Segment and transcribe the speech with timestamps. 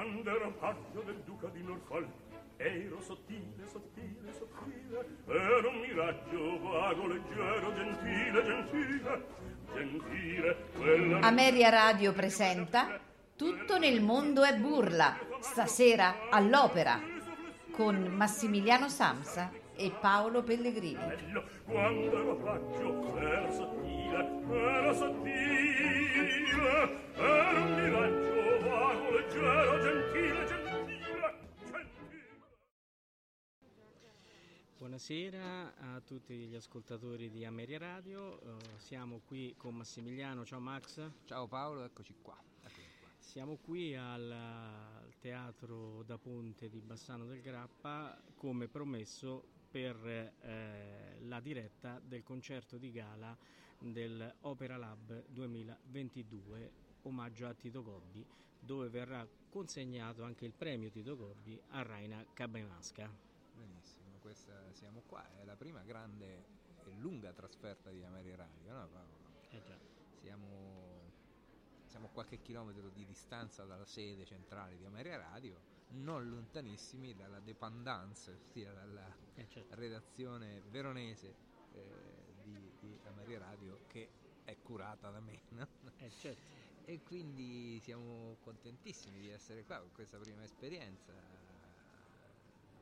[0.00, 2.08] quando ero paggio del duca di Norfolk
[2.56, 9.26] ero sottile, sottile, sottile ero un miraggio vago, leggero, gentile, gentile
[9.74, 12.98] gentile quella Ameria Radio presenta
[13.36, 16.98] Tutto nel mondo è burla, stasera all'opera,
[17.70, 20.98] con Massimiliano Samsa e Paolo Pellegrini.
[20.98, 26.28] bello quando ero paggio ero sottile ero sottile
[27.16, 28.39] ero un miraggio
[34.76, 41.08] Buonasera a tutti gli ascoltatori di Ameria Radio, Eh, siamo qui con Massimiliano, ciao Max,
[41.26, 42.36] Ciao Paolo, eccoci qua.
[42.62, 43.08] Eccoci qua.
[43.18, 51.18] siamo qui al, al Teatro da Ponte di Bassano del Grappa come promesso per eh,
[51.20, 53.38] la diretta del concerto di gala
[53.78, 58.26] del Opera Lab 2022 omaggio a Tito Gobbi
[58.60, 63.10] dove verrà consegnato anche il premio Tito Gobbi a Raina Cabenasca.
[63.54, 68.88] Benissimo, questa siamo qua, è la prima grande e lunga trasferta di Ameria Radio, no
[68.88, 69.18] Paolo?
[69.50, 69.76] Eh già.
[70.20, 71.10] Siamo,
[71.86, 75.60] siamo a qualche chilometro di distanza dalla sede centrale di Ameria Radio,
[75.92, 79.74] non lontanissimi dalla dependance, ossia dalla Eh, certo.
[79.74, 81.34] redazione veronese
[81.72, 84.08] eh, di, di Ameria Radio che
[84.44, 85.40] è curata da me.
[85.50, 85.66] no?
[85.98, 86.59] Eh, certo.
[86.90, 91.12] E quindi siamo contentissimi di essere qua con questa prima esperienza.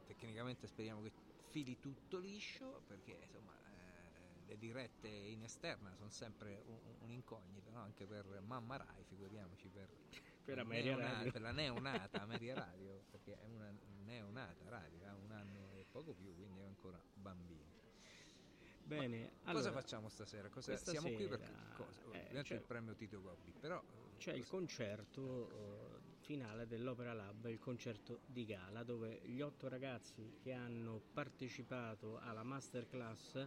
[0.06, 1.12] Tecnicamente speriamo che
[1.50, 7.80] fili tutto liscio perché insomma eh, le dirette in esterna sono sempre un- un'incognita, no?
[7.80, 9.90] anche per Mamma Rai, figuriamoci per,
[10.42, 13.70] Per neonata- per la neonata Ameria Radio, perché è una
[14.04, 17.77] neonata radio, ha un anno e poco più, quindi è ancora bambino.
[18.88, 20.48] Bene, Cosa allora, facciamo stasera?
[20.48, 22.00] Cosa- siamo qui per sera, cosa?
[22.12, 27.12] eh, c'è- il premio Tito Gobbi, però eh, c'è il cosa- concerto eh, finale dell'Opera
[27.12, 33.46] Lab, il concerto di gala, dove gli otto ragazzi che hanno partecipato alla masterclass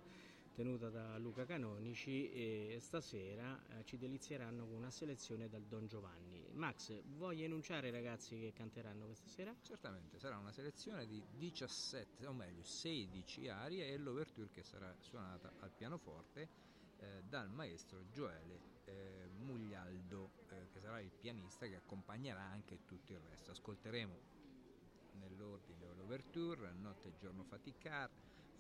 [0.54, 6.46] tenuta da Luca Canonici e stasera eh, ci delizieranno con una selezione dal Don Giovanni.
[6.54, 9.56] Max, vuoi enunciare i ragazzi che canteranno questa sera?
[9.62, 15.54] Certamente, sarà una selezione di 17, o meglio 16 arie e l'ouverture che sarà suonata
[15.60, 16.50] al pianoforte
[16.98, 23.14] eh, dal maestro Gioele eh, Muglialdo, eh, che sarà il pianista che accompagnerà anche tutto
[23.14, 23.52] il resto.
[23.52, 24.40] Ascolteremo
[25.14, 28.10] nell'ordine l'ouverture, Notte e giorno faticar,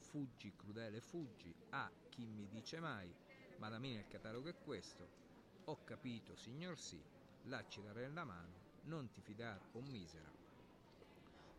[0.03, 3.15] Fuggi, crudele fuggi, Ah, chi mi dice mai,
[3.55, 5.11] Madamina il catalogo è questo,
[5.65, 7.07] Ho capito, signor sì,
[7.41, 10.33] Lacci dare la mano, Non ti fidar, o misera,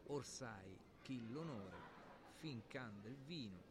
[0.07, 1.87] Orsai, chi l'onore,
[2.33, 3.67] fin can del vino,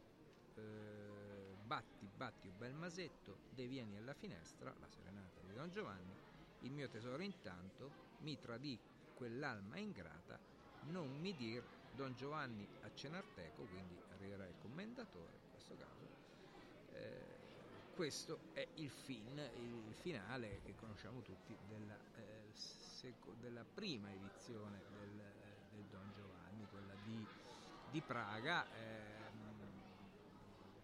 [0.54, 6.18] eh, batti, batti, o bel masetto, devieni alla finestra, la serenata di Don Giovanni,
[6.58, 8.82] il mio tesoro intanto, mi tradì
[9.12, 10.42] quell'alma ingrata,
[10.80, 16.08] non mi dir Don Giovanni a cenarteco, quindi arriverà il commendatore in questo caso.
[16.92, 17.40] Eh,
[17.94, 25.20] questo è il fin, il finale che conosciamo tutti della, eh, della prima edizione del,
[25.20, 27.26] eh, del Don Giovanni, quella di,
[27.90, 29.22] di Praga, ehm,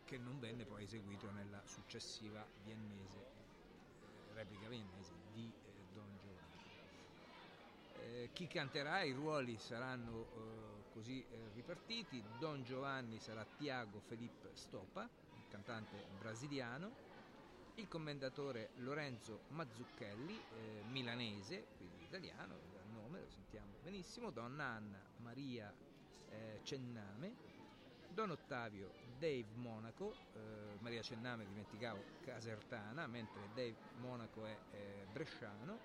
[0.04, 6.62] che non venne poi eseguito nella successiva viennese, eh, replica viennese di eh, Don Giovanni.
[8.00, 12.20] Eh, chi canterà, i ruoli saranno così eh, ripartiti.
[12.40, 17.06] Don Giovanni sarà Tiago Felipe Stopa, il cantante brasiliano.
[17.76, 24.30] Il commendatore Lorenzo Mazzucchelli, eh, milanese, quindi italiano, dal nome lo sentiamo benissimo.
[24.32, 25.72] Donna Anna Maria
[26.30, 27.46] eh, Cenname.
[28.12, 35.78] Don Ottavio Dave Monaco, eh, Maria Cenname dimenticavo casertana, mentre Dave Monaco è eh, bresciano.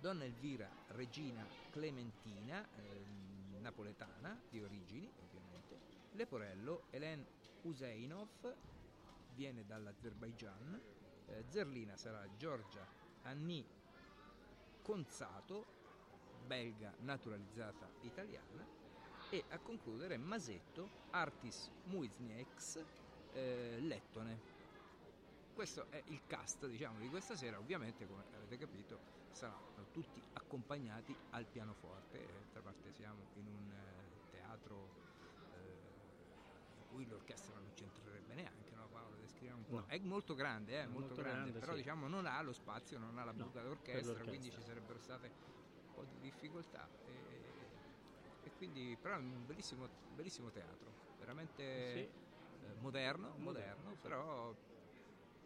[0.00, 3.33] Donna Elvira Regina Clementina, ehm,
[3.64, 5.80] napoletana di origini ovviamente.
[6.12, 7.26] Leporello Helen
[7.62, 8.54] Useinov,
[9.34, 10.80] viene dall'Azerbaigian.
[11.26, 12.86] Eh, Zerlina sarà Giorgia
[13.22, 13.66] Anni
[14.82, 15.64] Conzato,
[16.46, 18.82] belga naturalizzata italiana.
[19.30, 22.84] E a concludere Masetto Artis Muiznieks,
[23.32, 24.52] eh, lettone.
[25.54, 31.16] Questo è il cast diciamo, di questa sera, ovviamente come avete capito saranno tutti accompagnati
[31.30, 34.90] al pianoforte, d'altra parte siamo in un eh, teatro
[35.52, 39.14] eh, in cui l'orchestra non c'entrerebbe neanche, no Paolo?
[39.14, 39.78] Descriviamo un po'.
[39.78, 39.86] No.
[39.86, 41.78] È molto grande, è molto, Molto grande, grande, però sì.
[41.78, 44.98] diciamo non ha lo spazio, non ha la No, buca per d'orchestra, quindi ci sarebbero
[44.98, 46.90] state un po' di difficoltà.
[47.04, 47.70] E,
[48.42, 53.98] e quindi, però è un bellissimo, bellissimo teatro, veramente eh, moderno, moderno, sì.
[54.00, 54.52] però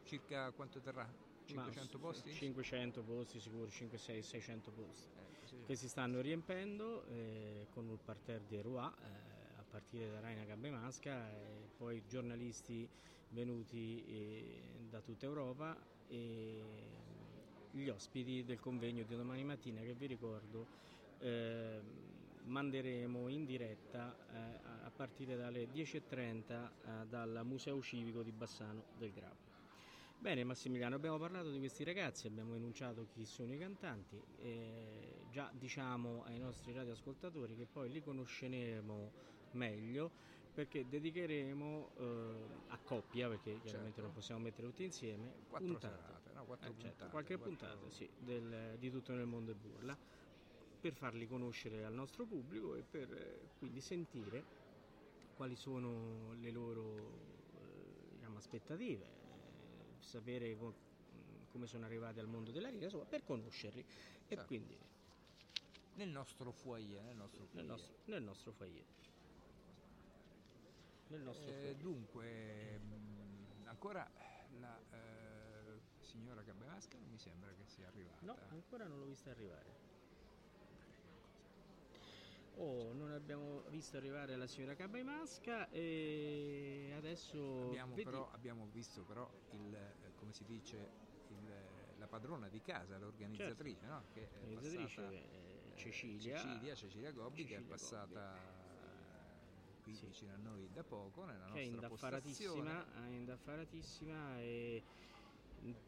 [0.04, 1.06] circa quanto terrà?
[1.48, 2.30] 500 Ma, posti?
[2.30, 5.08] sì, 500 posti sicuri, 5, 6, 600 posti.
[5.16, 5.56] Eh, così.
[5.64, 10.44] che si stanno riempendo eh, con il parterre di Roi, eh, a partire da Raina
[10.44, 12.88] Gabbemasca e poi giornalisti
[13.28, 16.62] venuti eh, da tutta Europa e
[17.70, 20.66] gli ospiti del convegno di domani mattina che vi ricordo
[21.18, 21.80] eh,
[22.44, 26.70] manderemo in diretta eh, a partire dalle 10.30
[27.02, 29.47] eh, dal Museo Civico di Bassano del Grappa.
[30.20, 35.48] Bene Massimiliano, abbiamo parlato di questi ragazzi, abbiamo enunciato chi sono i cantanti, eh, già
[35.54, 39.12] diciamo ai nostri radioascoltatori che poi li conosceremo
[39.52, 40.10] meglio
[40.52, 44.00] perché dedicheremo eh, a coppia, perché chiaramente Certo.
[44.02, 45.94] non possiamo mettere tutti insieme, Quattro puntate.
[46.02, 46.44] serate, no?
[46.44, 49.96] Quattro Eh, certo, puntate, qualche quattro- puntata sì, del- di tutto nel mondo e burla
[50.80, 54.42] per farli conoscere al nostro pubblico e per eh, quindi sentire
[55.36, 57.12] quali sono le loro
[57.54, 59.17] eh, diciamo, aspettative,
[60.00, 60.56] sapere
[61.50, 63.86] come sono arrivati al mondo della riga, insomma, per conoscerli e
[64.28, 64.44] Certo.
[64.46, 64.76] quindi
[65.94, 67.66] Nel nostro foyer, nel nostro nel foyer.
[67.66, 68.84] nostro, nel nostro foyer.
[71.08, 71.74] Nel nostro Eh, foyer.
[71.76, 74.08] dunque, mh, ancora
[74.60, 78.24] la eh, signora Gabbemasca non mi sembra che sia arrivata.
[78.26, 79.96] No, ancora non l'ho vista arrivare.
[82.60, 89.04] Oh, non abbiamo visto arrivare la signora Cabaimasca e adesso Abbiamo, vedi- però, abbiamo visto
[89.04, 90.76] però il, eh, come si dice,
[91.28, 94.06] il- la padrona di casa, l'organizzatrice, no?
[94.12, 96.36] che è passata, eh, eh, Cecilia.
[96.36, 100.06] Cecilia, Cecilia Gobbi, che è Cecilia passata eh, qui Sì.
[100.06, 102.70] vicino a noi da poco nella che è nostra postazione.
[102.70, 104.82] indaffaratissima, è indaffaratissima e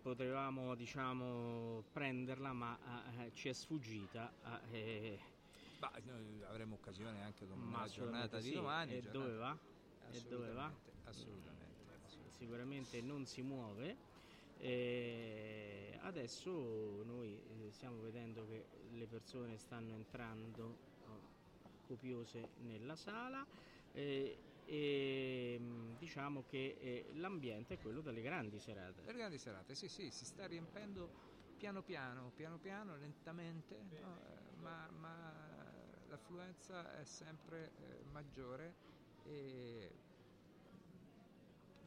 [0.03, 4.33] potevamo diciamo prenderla ma eh, ci è sfuggita
[4.71, 5.19] eh,
[6.03, 8.55] Noi avremo occasione anche dom- ma nella giornata di sì.
[8.55, 8.93] domani.
[8.93, 9.59] e giornata- dove va?
[10.13, 10.73] e dove va?
[11.05, 11.83] Assolutamente,
[12.29, 13.97] sicuramente non si muove.
[14.57, 21.21] E adesso noi eh, stiamo vedendo che le persone stanno entrando oh,
[21.87, 23.47] copiose nella sala
[23.93, 29.03] eh, e mh, diciamo che eh, l'ambiente è quello delle grandi serate.
[29.03, 31.11] Le grandi serate, sì, sì, si sta riempendo
[31.57, 34.21] piano piano, piano piano, lentamente, no?
[34.21, 35.50] Eh, ma, ma
[36.11, 38.75] l'affluenza è sempre eh, maggiore
[39.23, 39.91] e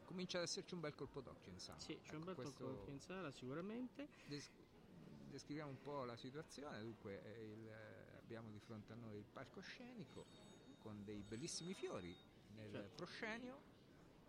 [0.04, 1.78] comincia ad esserci un bel colpo d'occhio in sala.
[1.78, 4.08] Sì, c'è un Ecco, bel questo- tocco in sala sicuramente.
[4.26, 4.50] Des-
[5.28, 9.26] descriviamo un po' la situazione, dunque eh, il- eh, abbiamo di fronte a noi il
[9.26, 10.26] palcoscenico
[10.78, 12.16] con dei bellissimi fiori
[12.48, 12.94] nel Certo.
[12.94, 13.62] proscenio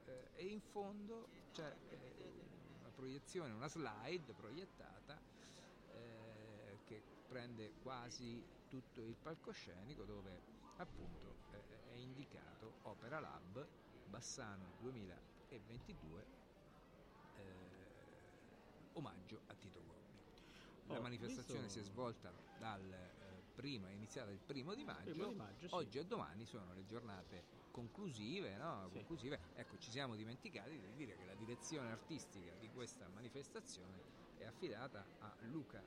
[0.05, 2.47] eh, e in fondo c'è eh,
[2.79, 5.21] una proiezione, una slide proiettata
[5.87, 10.41] eh, che prende quasi tutto il palcoscenico dove
[10.77, 13.67] appunto eh, è indicato Opera Lab
[14.05, 16.27] Bassano 2022
[17.35, 17.43] eh,
[18.93, 20.03] omaggio a Tito Gobbi.
[20.87, 24.83] La Oh, manifestazione visto- si è svolta dal eh, primo, è iniziata il primo di
[24.83, 25.73] maggio, Primo di maggio, sì.
[25.73, 28.87] oggi e domani sono le giornate conclusive, no?
[28.89, 28.93] Sì.
[28.93, 29.39] conclusive.
[29.55, 34.03] Ecco, ci siamo dimenticati di dire che la direzione artistica di questa manifestazione
[34.37, 35.83] è affidata a Luca,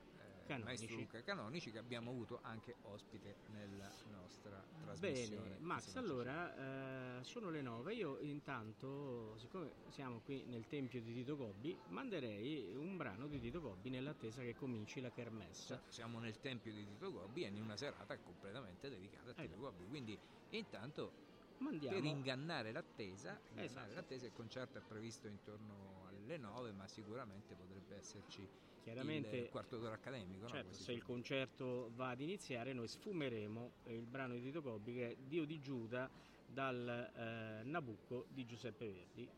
[0.49, 0.65] Canonici.
[0.65, 5.43] maestro Luca Canonici, che abbiamo avuto anche ospite nella nostra trasmissione.
[5.49, 7.93] Bene, Max, allora eh, sono le 9.
[7.95, 13.61] Io intanto, siccome siamo qui nel tempio di Tito Gobbi, manderei un brano di Tito
[13.61, 15.67] Gobbi nell'attesa che cominci la kermesse.
[15.67, 19.43] Certo, siamo nel tempio di Tito Gobbi e in una serata completamente dedicata a Tito
[19.43, 19.61] Esatto.
[19.61, 19.87] Gobbi.
[19.87, 20.19] Quindi,
[20.50, 21.12] intanto,
[21.59, 21.95] Mandiamo.
[21.95, 23.93] per ingannare l'attesa, Esatto.
[23.93, 28.49] l'attesa, il concerto è previsto intorno alle 9, ma sicuramente potrebbe esserci
[28.92, 30.45] Chiaramente, il quarto d'ora accademico.
[30.45, 30.49] no?
[30.49, 34.95] certo, si se il concerto va ad iniziare, noi sfumeremo il brano di Tito Gobbi
[34.95, 36.09] che è Dio di Giuda
[36.47, 39.28] dal eh, Nabucco di Giuseppe Verdi.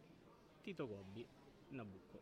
[0.62, 1.26] Tito Gobbi,
[1.70, 2.20] Nabucco.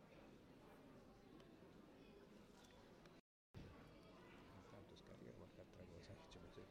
[4.55, 6.67] Intanto scarica qualche altra cosa che ci potrebbe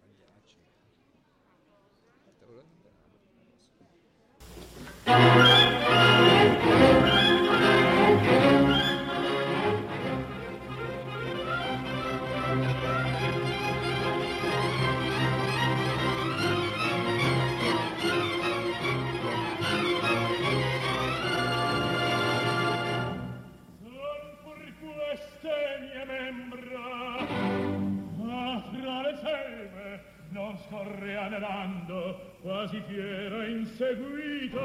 [0.00, 0.56] tagliarci.
[2.08, 2.66] Aspetta, volevo
[5.04, 5.65] andare
[31.46, 34.60] tremando quasi fiera inseguito.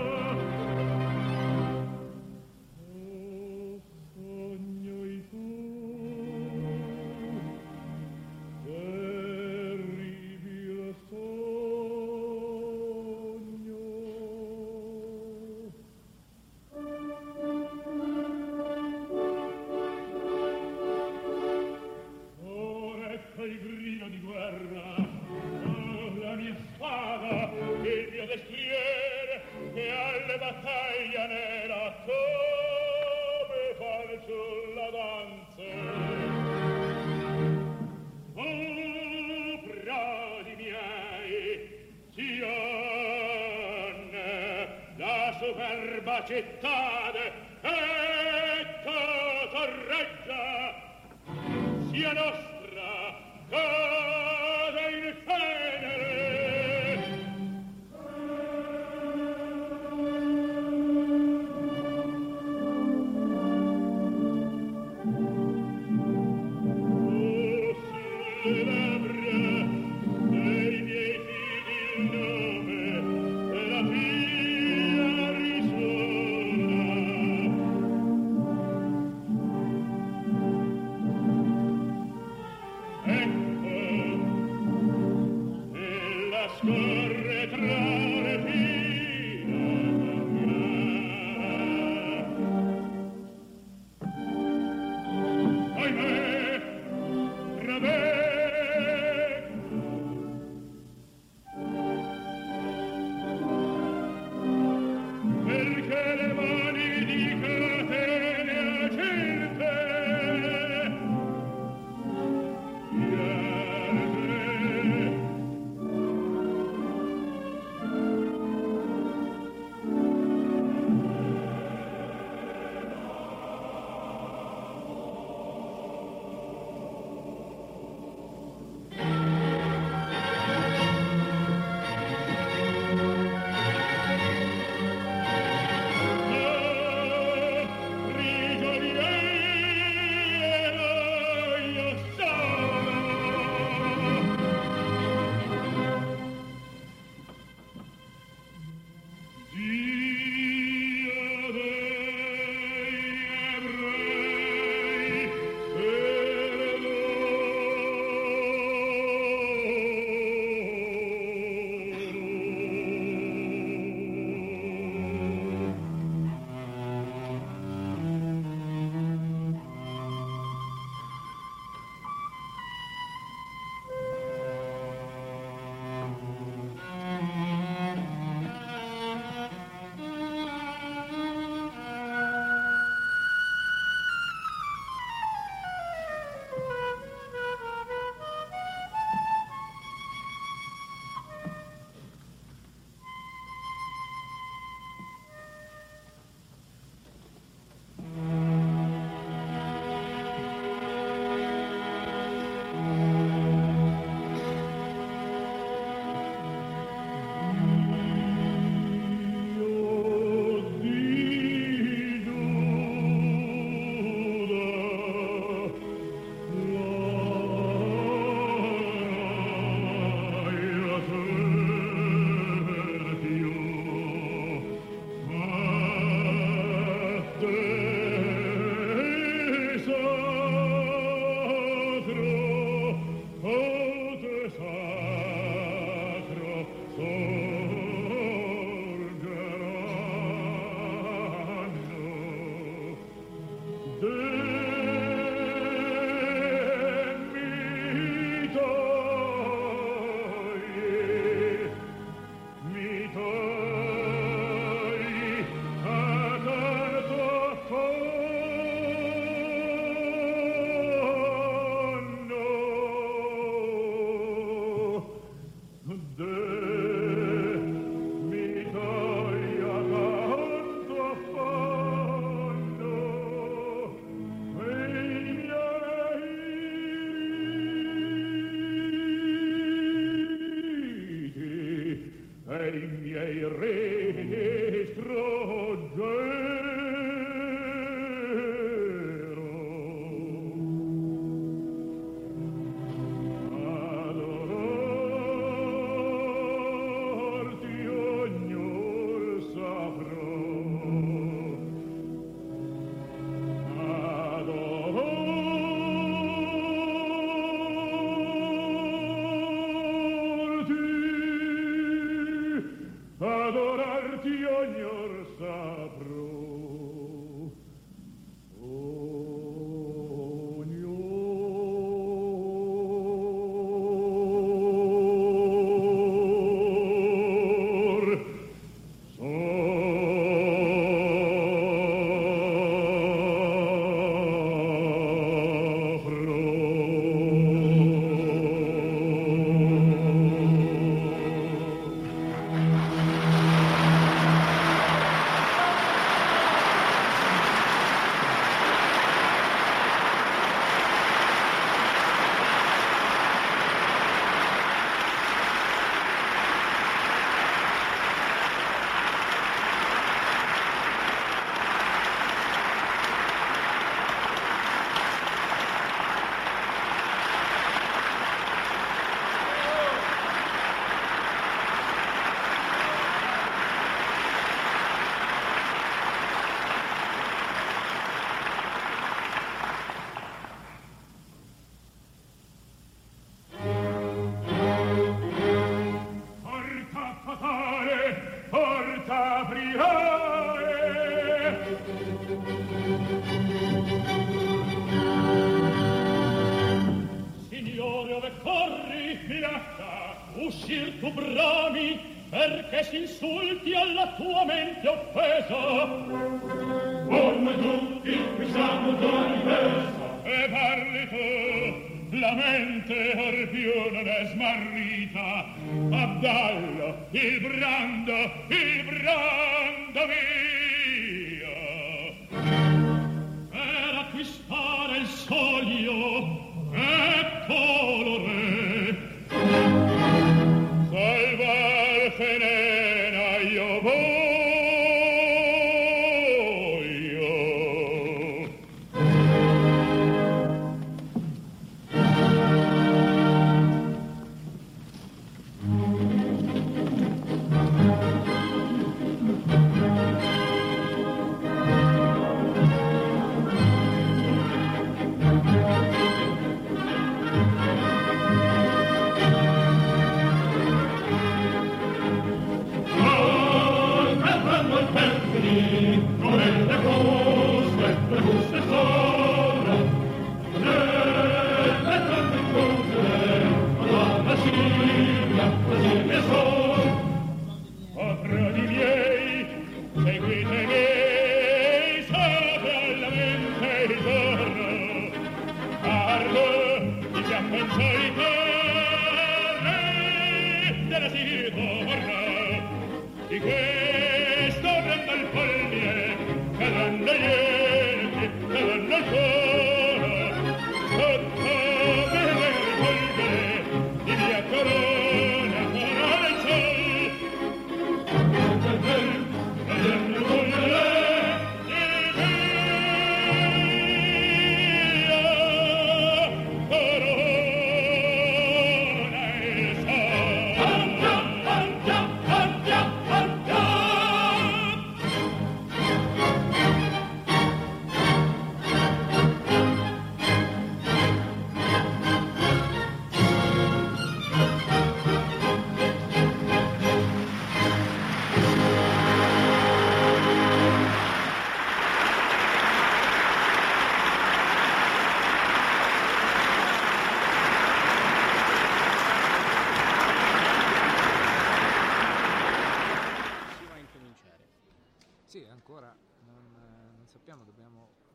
[556.21, 556.51] Non,
[556.97, 558.09] non sappiamo, dobbiamo...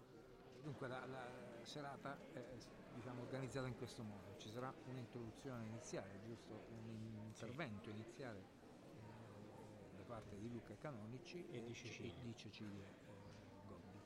[0.63, 2.59] Dunque la, la serata è
[2.93, 6.65] diciamo, organizzata in questo modo, ci sarà un'introduzione iniziale, giusto?
[6.69, 8.47] Un intervento iniziale
[8.95, 12.13] eh, da parte di Luca Canonici E di Cecilia.
[12.13, 14.03] e di Cecilia eh, Gobbi.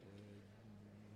[0.00, 0.42] Eh,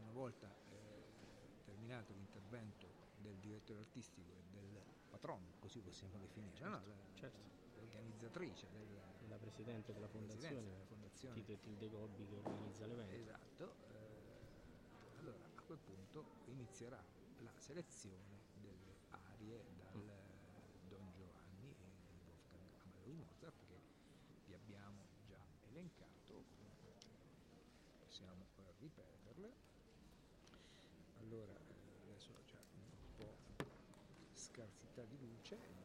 [0.01, 6.71] una volta eh, terminato l'intervento del direttore artistico e del patrono, così possiamo definire, no?
[6.71, 7.56] La- certo.
[7.77, 8.85] L'organizzatrice del,
[9.29, 11.35] La presidente della fondazione, della fondazione.
[11.35, 13.15] Tite Tilde Gobbi, che organizza l'evento.
[13.17, 13.75] Esatto.
[13.93, 17.03] eh, allora a quel punto inizierà
[17.39, 20.09] la selezione delle arie dal Mm.
[20.89, 21.91] Don Giovanni e
[22.27, 23.81] Wolfgang Amadeus Mozart che
[24.47, 26.45] vi abbiamo già elencato,
[27.99, 29.53] possiamo eh, ripeterle.
[31.21, 33.37] Allora eh, adesso c'è un po'
[34.35, 35.55] scarsità di luce.
[35.57, 35.85] eh,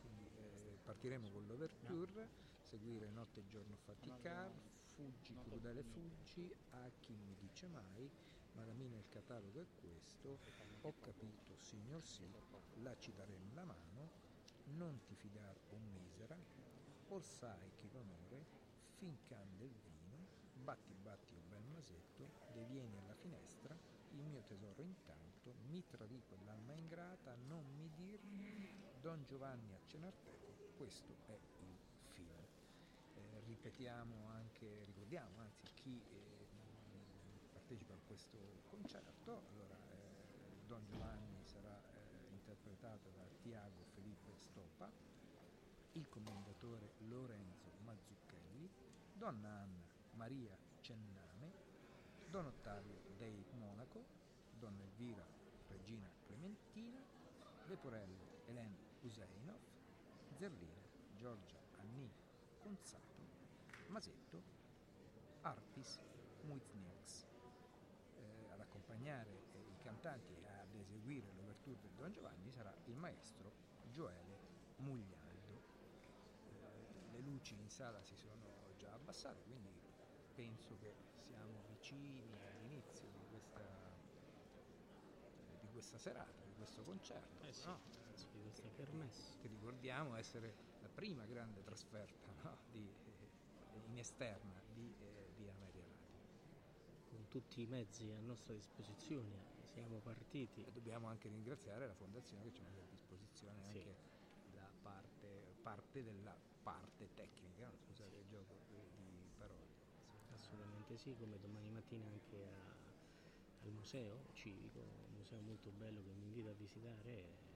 [0.00, 4.50] quindi eh, partiremo con l'overture, seguire Notte e giorno faticar,
[4.94, 8.10] Fuggi crudele fuggi, a chi mi dice mai,
[8.52, 10.38] ma la mia nel catalogo è questo,
[10.80, 12.24] ho capito signor sì,
[12.80, 14.10] la ci daremo la mano,
[14.64, 16.38] non ti fidar o misera,
[17.08, 18.46] or sai che l'onore,
[18.96, 23.78] fin cande il vino, batti batti o bel masetto, devieni alla finestra,
[24.12, 28.18] il mio tesoro intanto, mi tradì quell'alma ingrata, non mi dir,
[29.04, 30.43] Don Giovanni a Cenarteco,
[30.76, 31.76] questo è il
[32.12, 32.28] film.
[33.14, 36.46] Eh, ripetiamo anche, ricordiamo anzi chi eh,
[37.52, 38.38] partecipa a questo
[38.70, 44.90] concerto, allora eh, Don Giovanni sarà eh, interpretato da Tiago Felipe Stopa,
[45.92, 48.68] il commendatore Lorenzo Mazzucchelli,
[49.14, 49.82] Donna Anna
[50.14, 51.52] Maria Cenname,
[52.30, 54.04] Don Ottavio Dei Monaco,
[54.58, 55.24] Donna Elvira
[55.68, 56.98] Regina Clementina,
[57.66, 59.73] Leporello Hélène Useinov,
[60.44, 62.12] Zerlina Giorgia Anni
[62.58, 63.22] Conzato,
[63.86, 64.42] Masetto
[65.40, 65.98] Artis
[66.42, 67.24] Muizniaks.
[68.18, 72.96] Eh, ad accompagnare eh, i cantanti e ad eseguire l'ouverture di Don Giovanni sarà il
[72.96, 73.54] maestro
[73.90, 74.38] Gioele
[74.80, 75.62] Muglialdo.
[76.50, 79.72] Eh, le luci in sala si sono già abbassate, quindi
[80.34, 80.94] penso che
[81.26, 83.64] siamo vicini all'inizio di questa,
[85.60, 87.46] di questa serata, di questo concerto.
[87.46, 87.80] Eh sì, no?
[88.54, 89.36] Di questa kermesse.
[89.38, 92.58] Che ricordiamo essere la prima grande trasferta no?
[92.64, 92.94] di,
[93.86, 96.22] in esterna di, eh, di Ameria Radio.
[97.04, 100.64] Con tutti i mezzi a nostra disposizione siamo partiti.
[100.64, 103.66] E dobbiamo anche ringraziare la fondazione che ci ha messo a disposizione Sì.
[103.78, 103.98] anche
[104.52, 107.76] la parte, parte della parte tecnica, no?
[107.76, 109.72] scusate il gioco di di parole.
[110.28, 112.94] Assolutamente sì, come domani mattina anche a-
[113.60, 117.53] al museo civico, un museo molto bello che mi invito a visitare,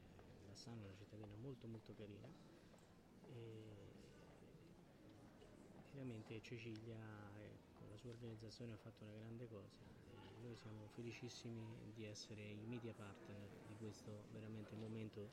[0.59, 2.29] Bassano è una cittadina molto molto carina
[3.21, 3.95] e
[5.93, 6.99] veramente Cecilia
[7.79, 12.43] con la sua organizzazione ha fatto una grande cosa e noi siamo felicissimi di essere
[12.43, 15.31] i media partner di questo veramente momento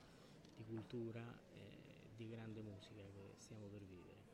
[0.53, 4.25] di cultura e di grande musica che stiamo per vivere.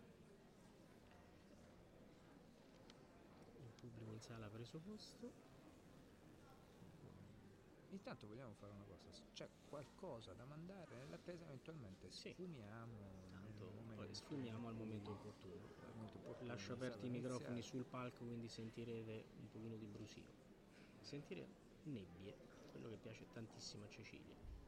[3.64, 5.51] Il pubblico in sala ha preso posto.
[7.92, 12.32] Intanto vogliamo fare una cosa, c'è qualcosa da mandare nell'attesa eventualmente Sì.
[12.32, 15.54] sfumiamo Tanto momento sfumiamo al momento opportuno.
[16.24, 20.24] opportuno, Lascio la aperti i microfoni sul palco, quindi sentirete un pochino di brusio.
[21.02, 21.50] Sentire
[21.84, 22.38] nebbie,
[22.72, 24.61] quello che piace tantissimo a Cecilia.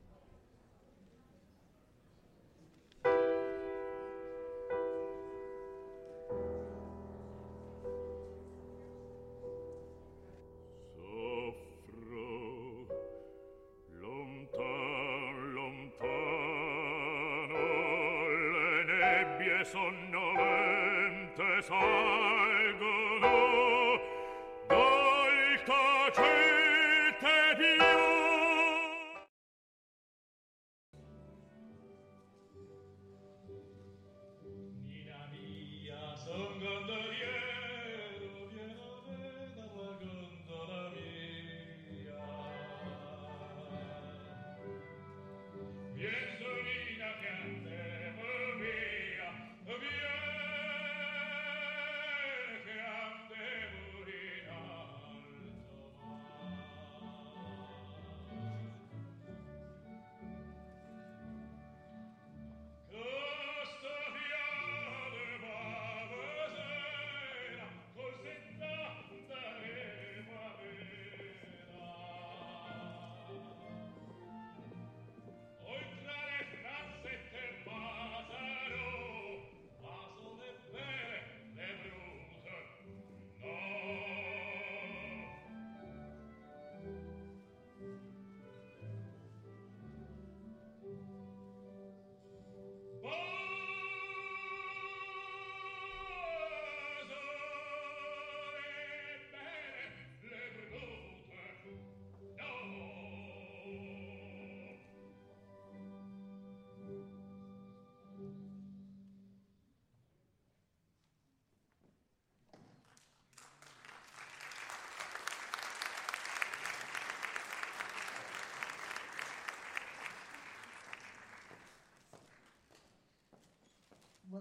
[19.63, 20.12] Nebbie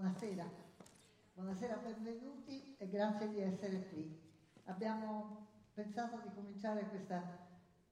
[0.02, 0.50] Buonasera,
[1.34, 4.20] buonasera, benvenuti e grazie di essere qui.
[4.64, 7.22] Abbiamo pensato di cominciare questa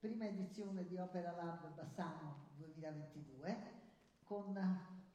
[0.00, 3.56] prima edizione di Opera Lab Bassano 2022
[4.24, 4.56] con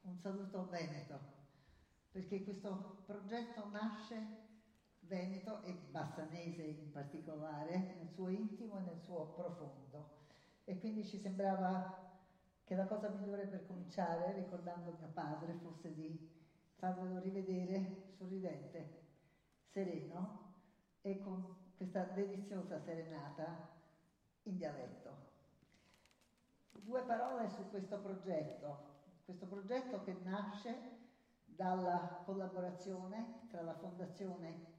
[0.04, 1.20] un saluto veneto,
[2.12, 4.16] perché questo progetto nasce
[5.00, 10.14] veneto e bassanese in particolare nel suo intimo e nel suo profondo
[10.64, 12.14] e quindi ci sembrava
[12.64, 16.35] che la cosa migliore per cominciare, ricordando mio padre, fosse di
[16.76, 19.04] farvelo rivedere sorridente,
[19.64, 20.54] sereno
[21.00, 23.68] e con questa deliziosa serenata
[24.44, 25.24] in dialetto.
[26.72, 30.94] Due parole su questo progetto, questo progetto che nasce
[31.44, 34.74] dalla collaborazione tra la Fondazione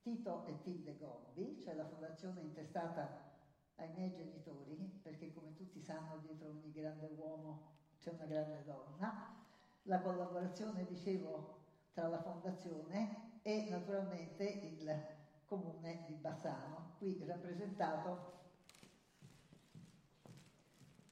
[0.00, 3.32] Tito e Tilde Gobbi, cioè la fondazione intestata
[3.76, 9.43] ai miei genitori, perché come tutti sanno dietro ogni grande uomo c'è una grande donna,
[9.84, 15.06] la collaborazione, dicevo, tra la fondazione e naturalmente il
[15.46, 18.32] comune di Bassano, qui rappresentato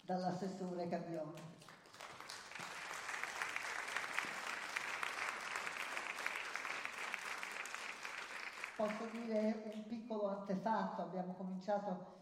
[0.05, 1.51] dall'assessore Campione.
[8.77, 12.21] Posso dire un piccolo antefatto, abbiamo cominciato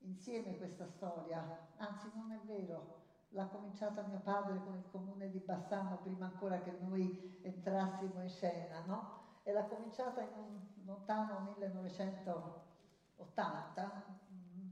[0.00, 3.01] insieme questa storia, anzi non è vero,
[3.32, 8.28] l'ha cominciata mio padre con il comune di Bassano prima ancora che noi entrassimo in
[8.28, 9.20] scena, no?
[9.42, 14.68] E l'ha cominciata in un lontano 1980, mm,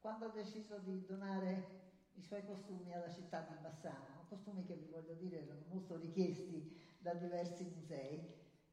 [0.00, 1.82] quando ha deciso di donare
[2.14, 6.72] i suoi costumi alla città di Bassano, costumi che vi voglio dire erano molto richiesti
[6.98, 8.24] da diversi musei,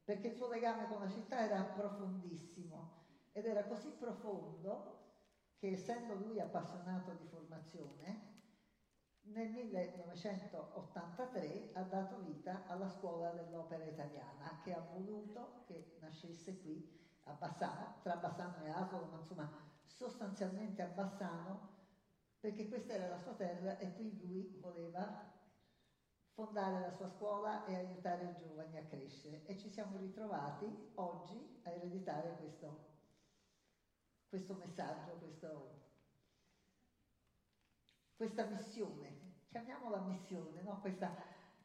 [0.03, 2.99] perché il suo legame con la città era profondissimo
[3.31, 4.99] ed era così profondo
[5.57, 8.30] che essendo lui appassionato di formazione,
[9.23, 16.99] nel 1983 ha dato vita alla scuola dell'opera italiana che ha voluto che nascesse qui
[17.25, 19.49] a Bassano, tra Bassano e Asolo, ma insomma
[19.85, 21.69] sostanzialmente a Bassano,
[22.39, 25.29] perché questa era la sua terra e qui lui voleva
[26.33, 29.45] fondare la sua scuola e aiutare i giovani a crescere.
[29.45, 32.89] E ci siamo ritrovati oggi a ereditare questo,
[34.27, 35.80] questo messaggio, questo,
[38.21, 40.79] questa missione, chiamiamola missione, no?
[40.79, 41.11] questa,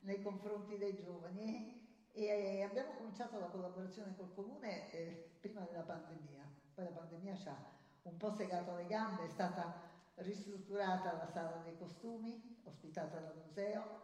[0.00, 1.84] nei confronti dei giovani.
[2.12, 7.48] E abbiamo cominciato la collaborazione col comune eh, prima della pandemia, poi la pandemia ci
[7.48, 7.72] ha
[8.04, 9.82] un po' segato le gambe, è stata
[10.14, 14.00] ristrutturata la sala dei costumi, ospitata dal museo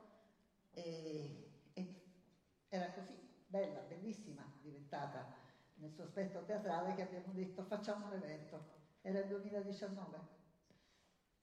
[0.73, 2.03] e, e
[2.69, 5.27] era così bella, bellissima, diventata
[5.77, 8.63] nel suo aspetto teatrale che abbiamo detto facciamo un evento,
[9.01, 10.41] era il 2019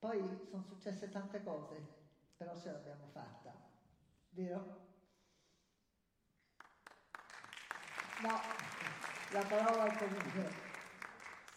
[0.00, 1.76] poi sono successe tante cose,
[2.38, 3.52] però ce l'abbiamo fatta,
[4.30, 4.88] vero?
[8.22, 8.40] No,
[9.32, 10.50] la parola al comune.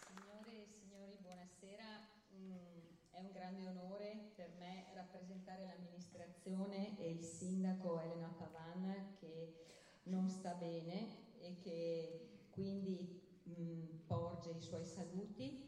[0.08, 1.86] Signore e signori, buonasera.
[2.34, 2.79] Mm,
[3.12, 9.67] è un grande onore per me rappresentare l'amministrazione e il sindaco Elena Pavan che
[10.03, 15.65] non sta bene e che quindi mm, porge i suoi saluti.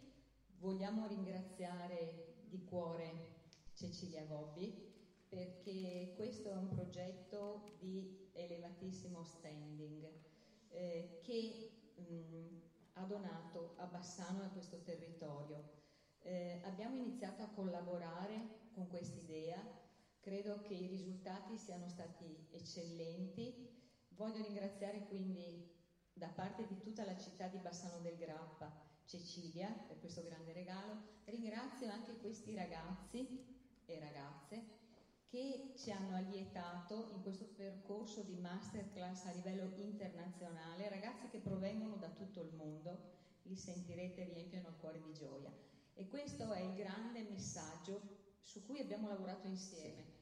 [0.57, 3.33] Vogliamo ringraziare di cuore
[3.73, 4.93] Cecilia Gobbi
[5.27, 10.09] perché questo è un progetto di elevatissimo standing
[10.69, 12.61] eh, che mh,
[12.93, 15.73] ha donato a Bassano e a questo territorio.
[16.19, 19.61] Eh, abbiamo iniziato a collaborare con quest'idea,
[20.21, 23.73] credo che i risultati siano stati eccellenti.
[24.09, 25.73] Voglio ringraziare quindi
[26.13, 31.21] da parte di tutta la città di Bassano del Grappa Cecilia per questo grande regalo.
[31.25, 33.45] Ringrazio anche questi ragazzi
[33.85, 34.83] e ragazze
[35.27, 41.97] che ci hanno allietato in questo percorso di masterclass a livello internazionale, ragazzi che provengono
[41.97, 43.13] da tutto il mondo,
[43.43, 45.51] li sentirete riempiono il cuore di gioia.
[45.93, 48.01] E questo è il grande messaggio
[48.41, 50.13] su cui abbiamo lavorato insieme.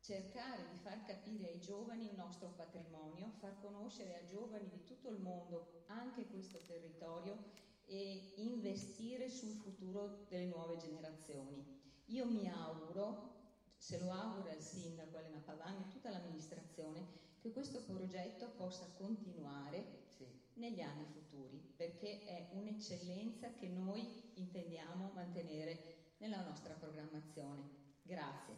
[0.00, 5.08] Cercare di far capire ai giovani il nostro patrimonio, far conoscere a giovani di tutto
[5.08, 11.64] il mondo anche questo territorio e investire sul futuro delle nuove generazioni.
[12.06, 13.32] Io mi auguro,
[13.76, 20.04] se lo auguro al sindaco Elena Pavani e tutta l'amministrazione, che questo progetto possa continuare
[20.06, 20.26] sì.
[20.54, 27.82] negli anni futuri, perché è un'eccellenza che noi intendiamo mantenere nella nostra programmazione.
[28.02, 28.54] Grazie.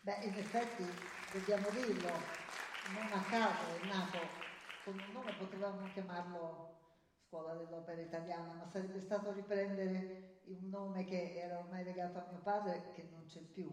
[0.00, 0.84] Beh, in effetti
[1.32, 2.08] dobbiamo dirlo,
[2.94, 4.18] non a caso è nato
[4.84, 6.75] con un nome, potevamo chiamarlo
[7.36, 12.40] scuola dell'opera italiana, ma sarebbe stato riprendere un nome che era ormai legato a mio
[12.40, 13.70] padre che non c'è più.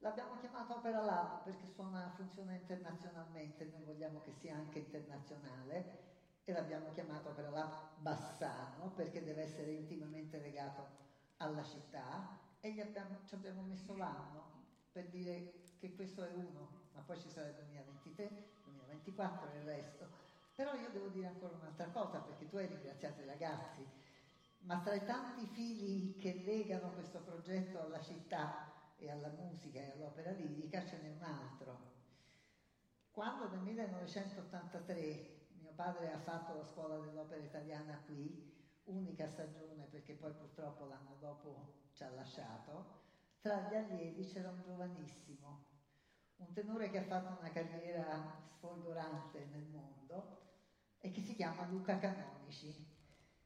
[0.00, 6.06] L'abbiamo chiamato Opera Lab perché suona, funziona internazionalmente, noi vogliamo che sia anche internazionale
[6.44, 10.86] e l'abbiamo chiamato Opera Lab Bassano perché deve essere intimamente legato
[11.38, 17.00] alla città e abbiamo, ci abbiamo messo l'anno per dire che questo è uno, ma
[17.00, 18.30] poi ci il 2023,
[18.64, 20.17] 2024 e il resto.
[20.58, 23.86] Però io devo dire ancora un'altra cosa, perché tu hai ringraziato i ragazzi,
[24.62, 28.66] ma tra i tanti fili che legano questo progetto alla città
[28.96, 31.78] e alla musica e all'opera lirica ce n'è un altro.
[33.12, 38.52] Quando nel 1983 mio padre ha fatto la scuola dell'opera italiana qui,
[38.86, 42.96] unica stagione perché poi purtroppo l'anno dopo ci ha lasciato,
[43.40, 45.66] tra gli allievi c'era un giovanissimo,
[46.38, 50.46] un tenore che ha fatto una carriera sfolgorante nel mondo
[51.00, 52.86] e che si chiama Luca Canonici,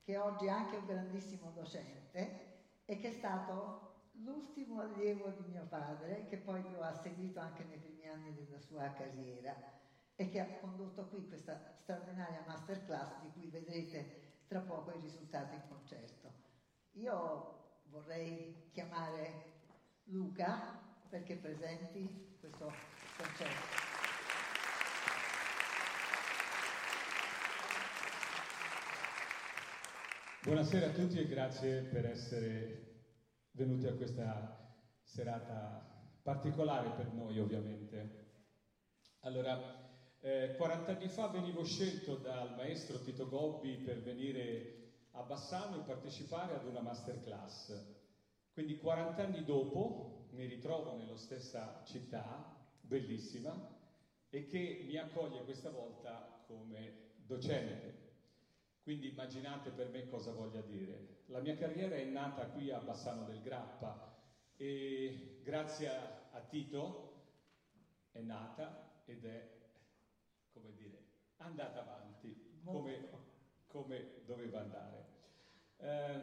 [0.02, 5.66] che oggi è anche un grandissimo docente e che è stato l'ultimo allievo di mio
[5.68, 9.54] padre, che poi lo ha seguito anche nei primi anni della sua carriera
[10.14, 15.54] e che ha condotto qui questa straordinaria masterclass di cui vedrete tra poco i risultati
[15.54, 16.30] in concerto.
[16.92, 19.50] Io vorrei chiamare
[20.04, 22.70] Luca perché presenti questo
[23.16, 23.91] concerto.
[30.44, 33.04] Buonasera a tutti e grazie per essere
[33.52, 35.88] venuti a questa serata
[36.20, 38.30] particolare per noi ovviamente.
[39.20, 45.76] Allora, eh, 40 anni fa venivo scelto dal maestro Tito Gobbi per venire a Bassano
[45.76, 47.80] e partecipare ad una masterclass.
[48.52, 53.78] Quindi 40 anni dopo mi ritrovo nella stessa città, bellissima,
[54.28, 58.01] e che mi accoglie questa volta come docente.
[58.82, 61.20] Quindi immaginate per me cosa voglia dire.
[61.26, 64.12] La mia carriera è nata qui a Bassano del Grappa
[64.56, 67.10] e grazie a, Tito
[68.10, 69.50] è nata ed è,
[70.52, 71.04] come dire,
[71.36, 73.08] andata avanti come,
[73.68, 75.06] come doveva andare.
[75.76, 76.20] Eh,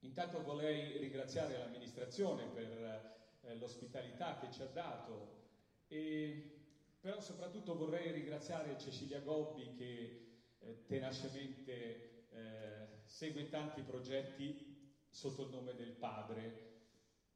[0.00, 5.42] intanto vorrei ringraziare l'amministrazione per eh, l'ospitalità che ci ha dato
[5.88, 6.54] e
[7.00, 10.23] però soprattutto vorrei ringraziare Cecilia Gobbi che
[10.64, 16.72] eh, tenacemente eh, segue tanti progetti sotto il nome del padre.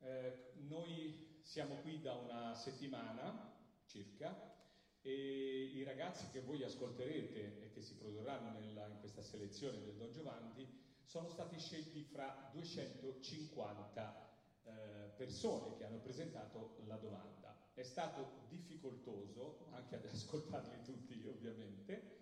[0.00, 4.56] Eh, noi siamo qui da una settimana circa
[5.00, 9.94] e i ragazzi che voi ascolterete e che si produrranno nella, in questa selezione del
[9.94, 14.30] Don Giovanni sono stati scelti fra 250
[14.64, 14.70] eh,
[15.16, 17.56] persone che hanno presentato la domanda.
[17.72, 22.16] È stato difficoltoso anche ad ascoltarli tutti ovviamente,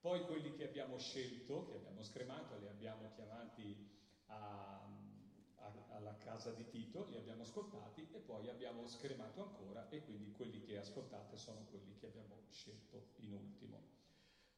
[0.00, 3.88] poi quelli che abbiamo scelto, che abbiamo scremato, li abbiamo chiamati
[4.26, 4.84] a,
[5.56, 10.32] a, alla casa di Tito, li abbiamo ascoltati e poi abbiamo scremato ancora e quindi
[10.32, 13.96] quelli che ascoltate sono quelli che abbiamo scelto in ultimo.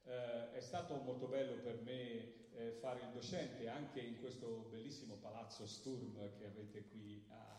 [0.04, 5.16] Eh, è stato molto bello per me eh, fare il docente anche in questo bellissimo
[5.16, 7.50] palazzo Sturm che avete qui a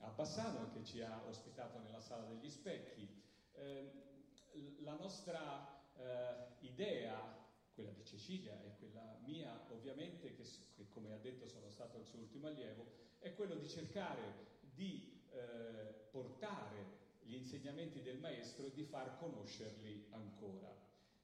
[0.00, 3.08] a Bassano che ci ha ospitato nella sala degli specchi.
[3.52, 7.38] Eh, la nostra eh, idea,
[7.74, 12.04] quella di Cecilia e quella mia ovviamente, che, che, come ha detto sono stato il
[12.04, 12.86] suo ultimo allievo,
[13.18, 20.06] è quello di cercare di eh, portare gli insegnamenti del maestro e di far conoscerli
[20.10, 20.74] ancora.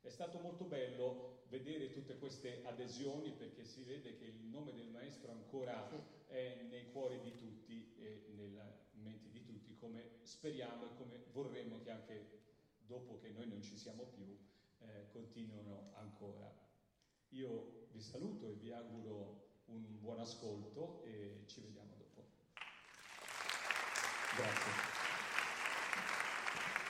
[0.00, 4.88] È stato molto bello vedere tutte queste adesioni perché si vede che il nome del
[4.88, 5.88] maestro ancora
[6.26, 11.80] è nei cuori di tutti e nelle menti di tutti, come speriamo e come vorremmo
[11.82, 12.44] che anche
[12.86, 14.36] dopo che noi non ci siamo più
[14.80, 16.52] eh, continuino ancora.
[17.30, 22.24] Io vi saluto e vi auguro un buon ascolto e ci vediamo dopo.
[24.36, 24.94] Grazie.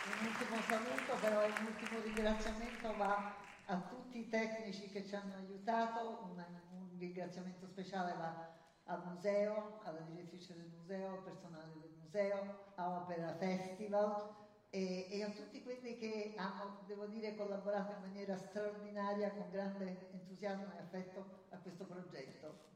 [0.07, 3.35] Un ultimo saluto, però un ultimo ringraziamento va
[3.66, 9.81] a tutti i tecnici che ci hanno aiutato, un, un ringraziamento speciale va al museo,
[9.83, 14.46] alla direttrice del museo, al personale del museo, a Opera Festival
[14.77, 20.09] e, e, a tutti quelli che hanno, devo dire, collaborato in maniera straordinaria, con grande
[20.12, 22.76] entusiasmo e affetto a questo progetto.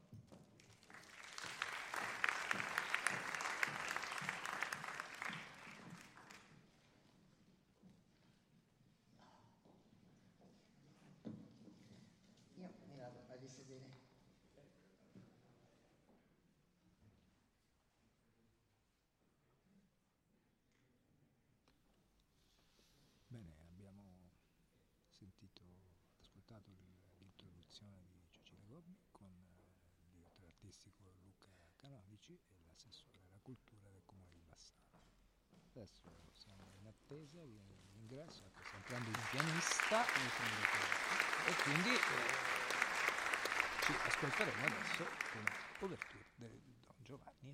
[31.81, 34.79] Canonici e l'assessore alla cultura del comune di Bassano.
[35.73, 40.05] Adesso siamo in attesa dell'ingresso, ecco, sta entrando il pianista
[41.45, 41.99] e quindi eh,
[43.81, 45.43] ci ascolteremo adesso con
[45.79, 47.53] l'ouverture del Don Giovanni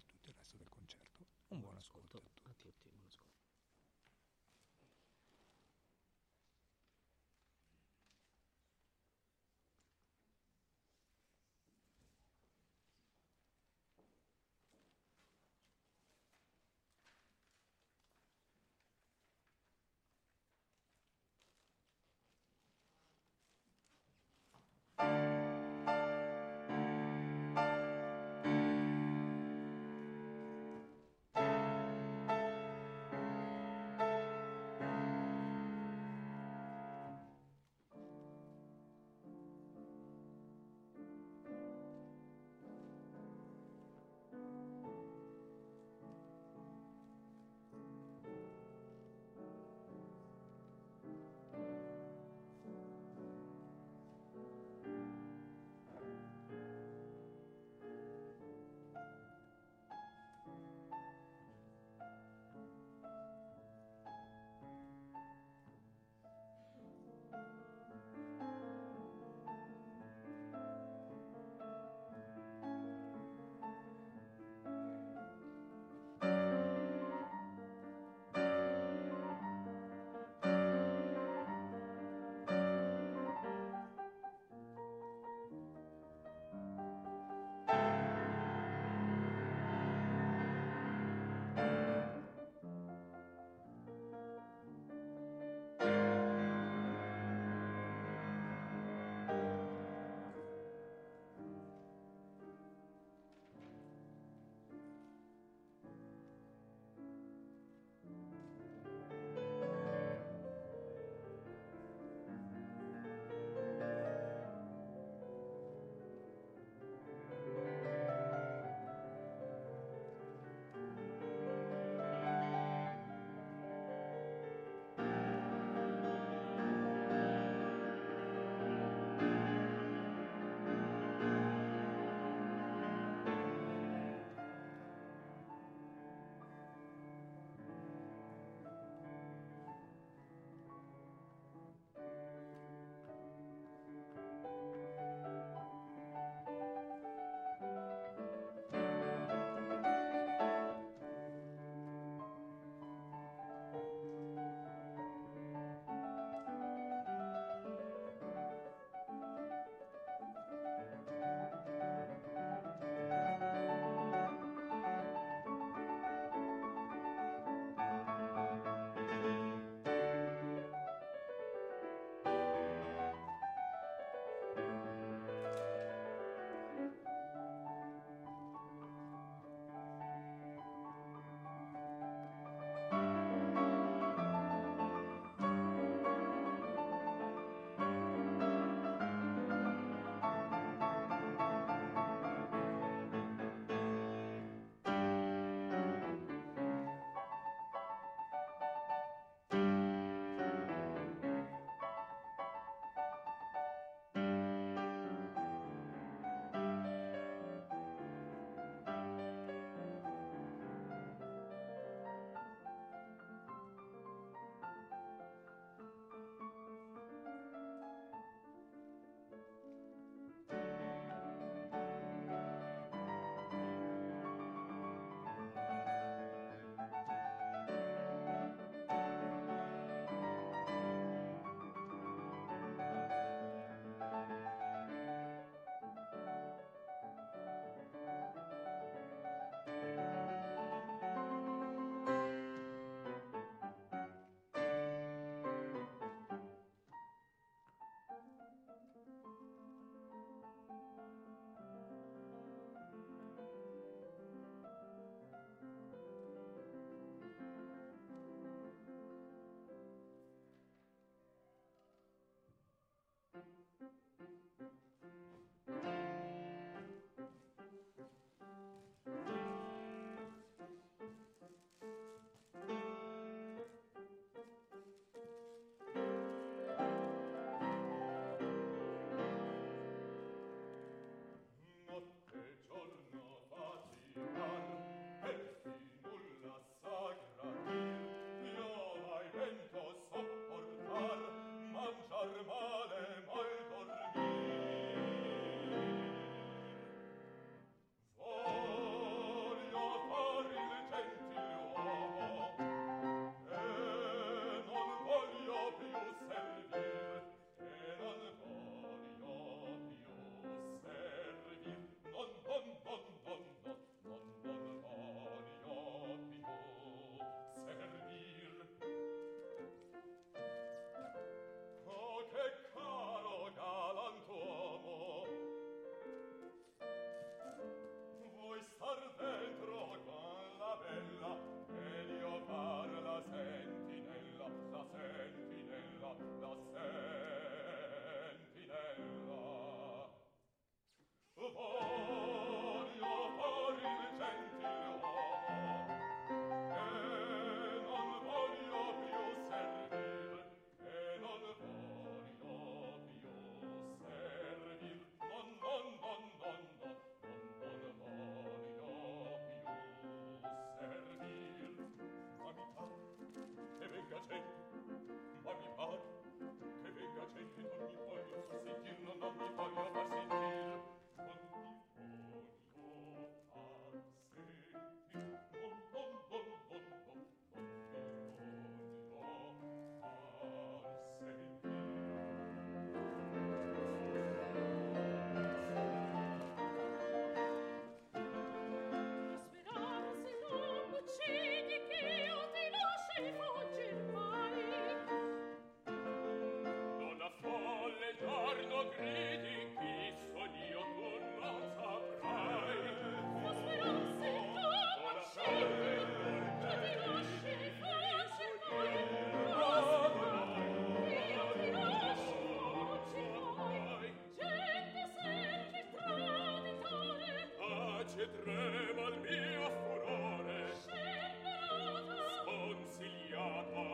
[418.07, 420.71] pace trema il mio furore.
[420.79, 423.87] Scemparosa sconsigliata.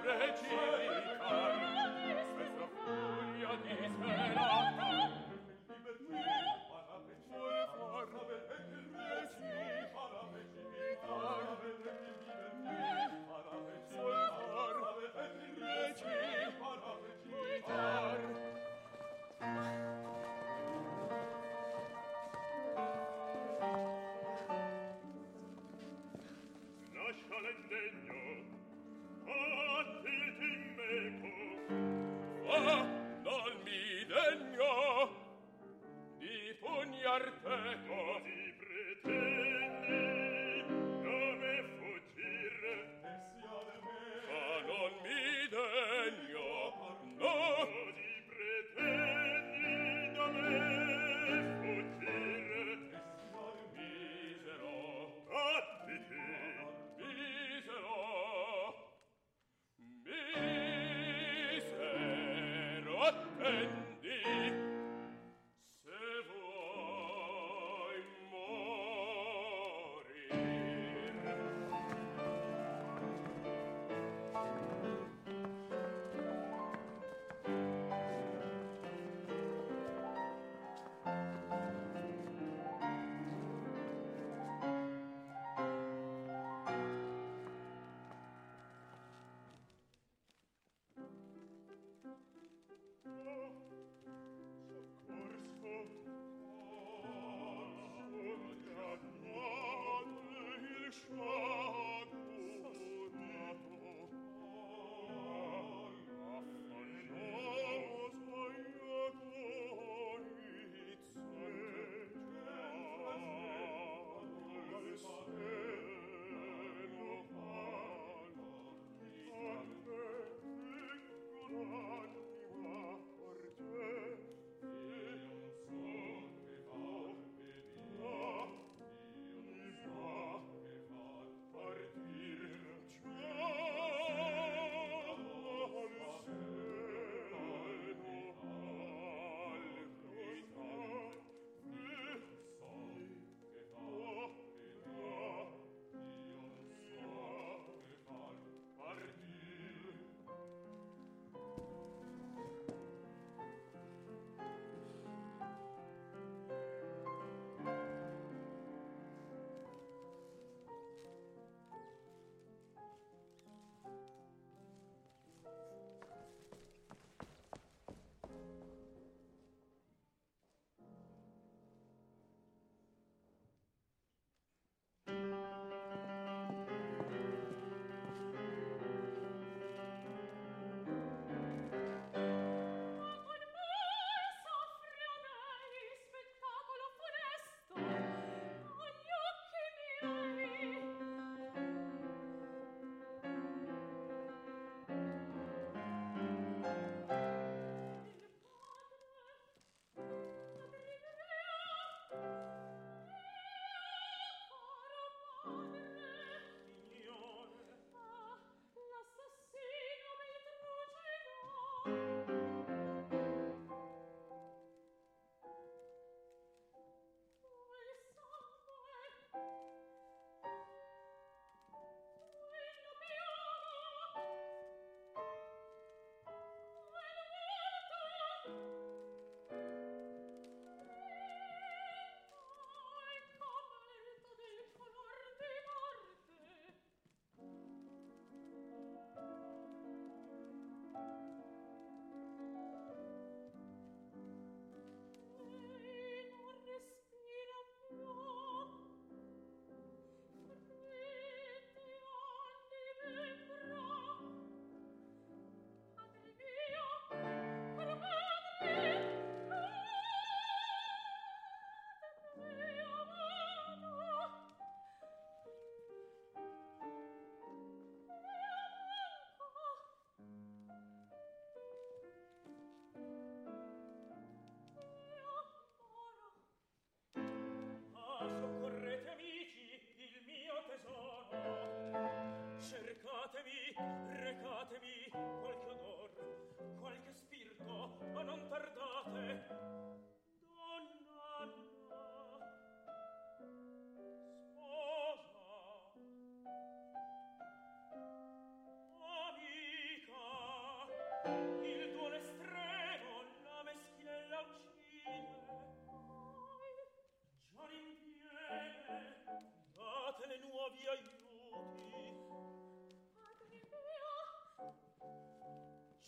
[283.34, 283.76] recatevi,
[284.22, 285.10] recatevi
[285.42, 290.13] qualche onor, qualche spirito, ma non tardate.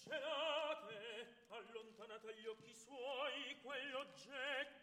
[0.06, 4.75] conoscerà che allontanata gli occhi suoi quell'oggetto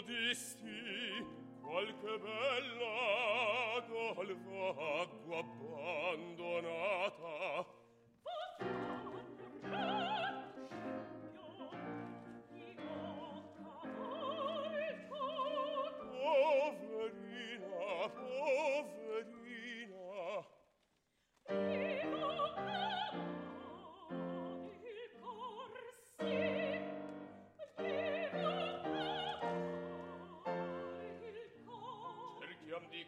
[0.00, 1.26] modisti
[1.60, 4.36] qualche bella dal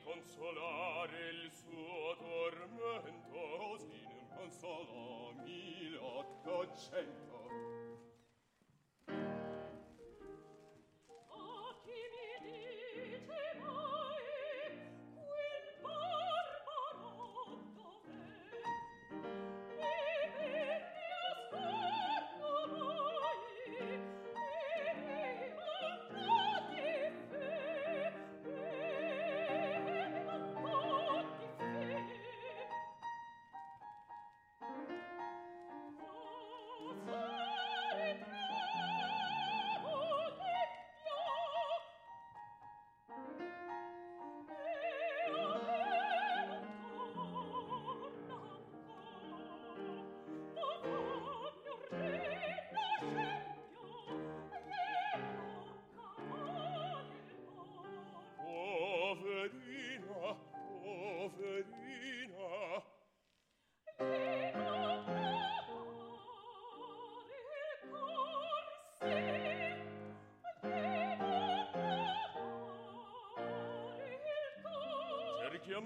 [0.05, 7.22] consolare il suo tormento, così non consolami l'ottocento.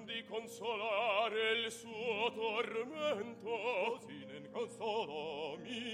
[0.06, 5.86] di consolare il suo tormento, così ne consolò mille.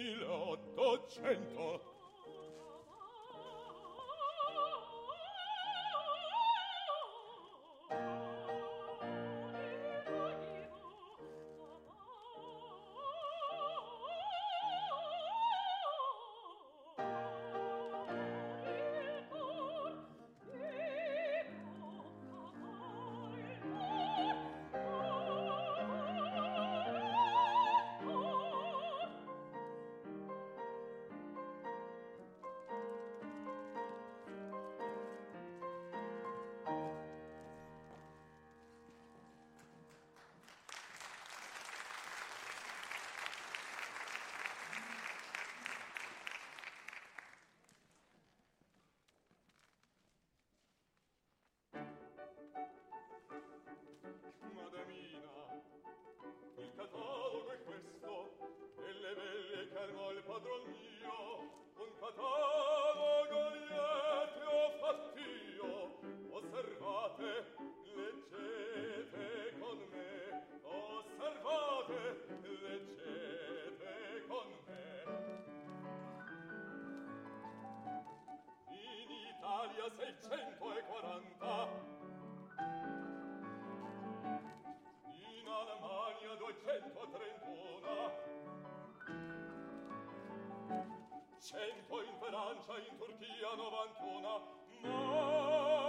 [59.82, 61.18] fermo il padron mio
[61.74, 65.98] un catalogo liete ho fatto io
[66.30, 67.61] osservate
[91.52, 94.22] 100 in Francia, in Turchia 91,
[94.80, 95.81] ma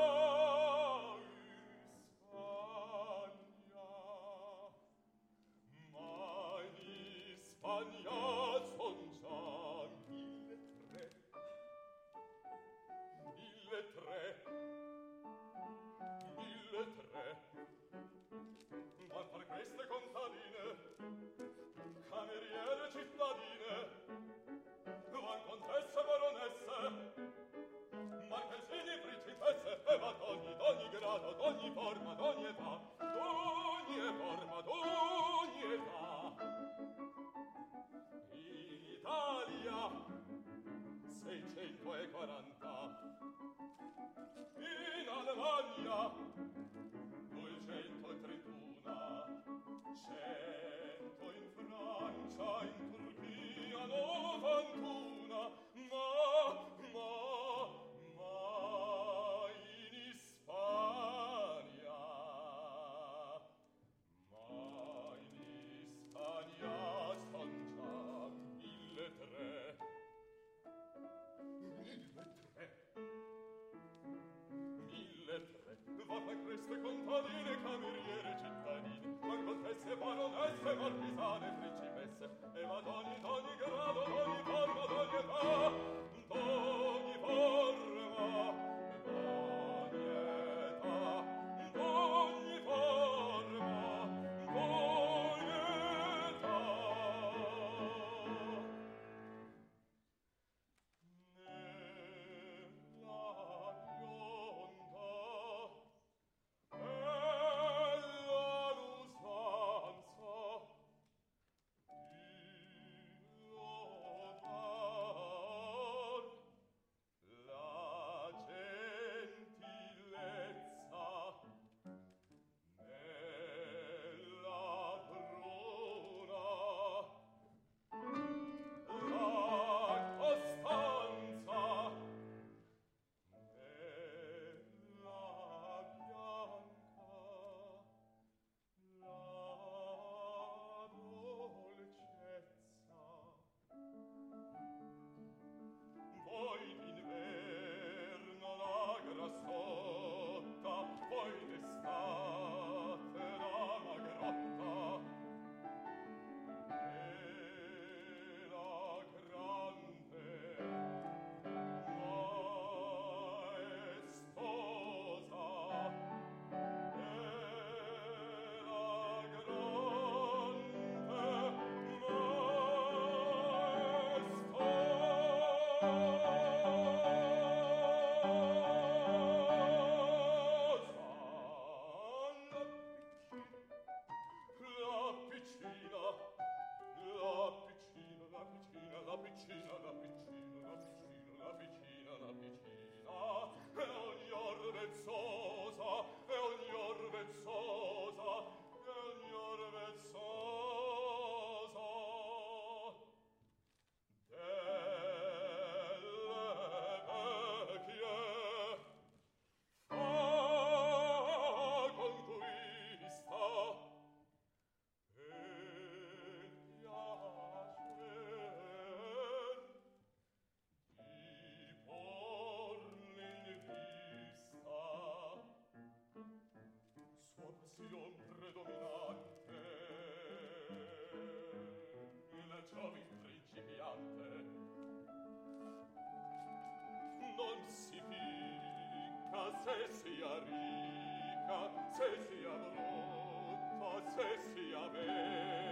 [239.63, 241.59] se sia ricca,
[241.95, 245.62] se sia brutta, se sia bella.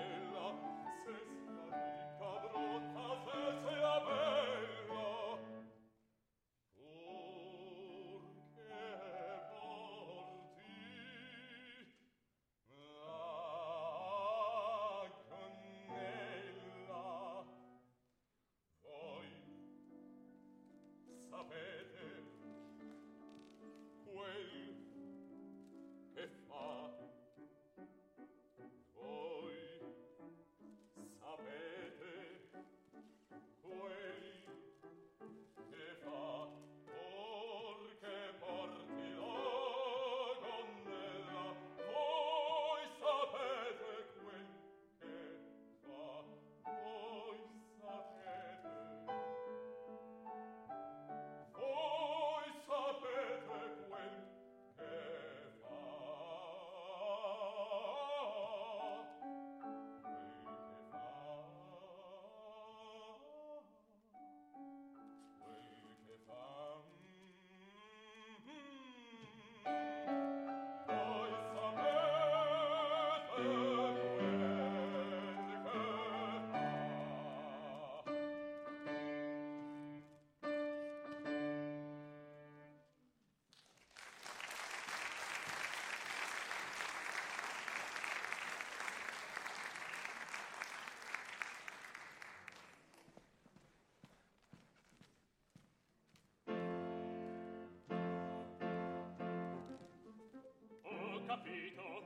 [101.41, 102.03] capito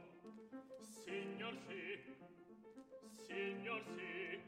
[0.79, 1.99] signor sì
[3.27, 4.39] signor sì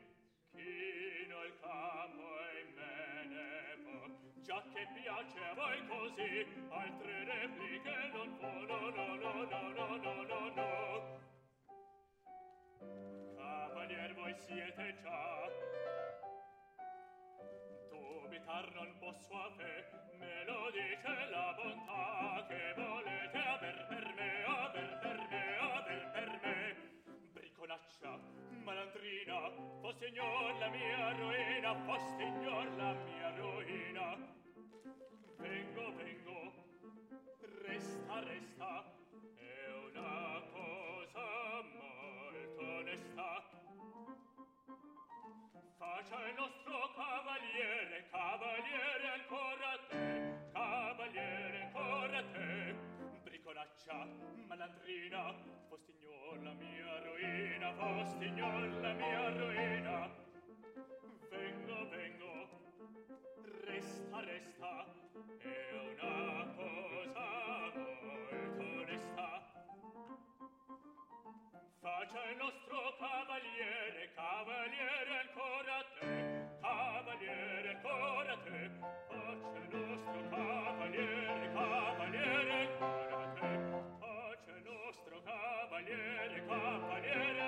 [0.51, 3.99] chino il capo e me ne va
[4.41, 9.97] già che piace a voi così altre repliche non può no no no no no
[9.97, 11.19] no no no.
[13.35, 15.25] Cavalier voi siete già.
[17.89, 19.85] Dubitar non posso a te
[20.17, 21.06] me lo dice
[27.99, 28.19] fascia
[28.65, 34.17] malandrina fo signor la mia ruina fo signor la mia ruina.
[35.39, 36.53] Vengo vengo.
[37.63, 38.96] Resta resta.
[53.78, 54.07] minaccia,
[54.47, 55.36] malandrina,
[55.69, 60.09] fostignola mia ruina, fostignola mia ruina.
[61.30, 62.49] Vengo, vengo,
[63.65, 64.86] resta, resta,
[65.38, 65.45] è
[65.93, 67.25] una cosa
[67.75, 69.30] molto onesta.
[71.80, 76.15] Faccia il nostro cavaliere, cavaliere ancora a te,
[76.61, 78.71] cavaliere ancora a te,
[79.07, 81.26] faccia il nostro cavaliere,
[85.88, 87.46] cavaliere, cavaliere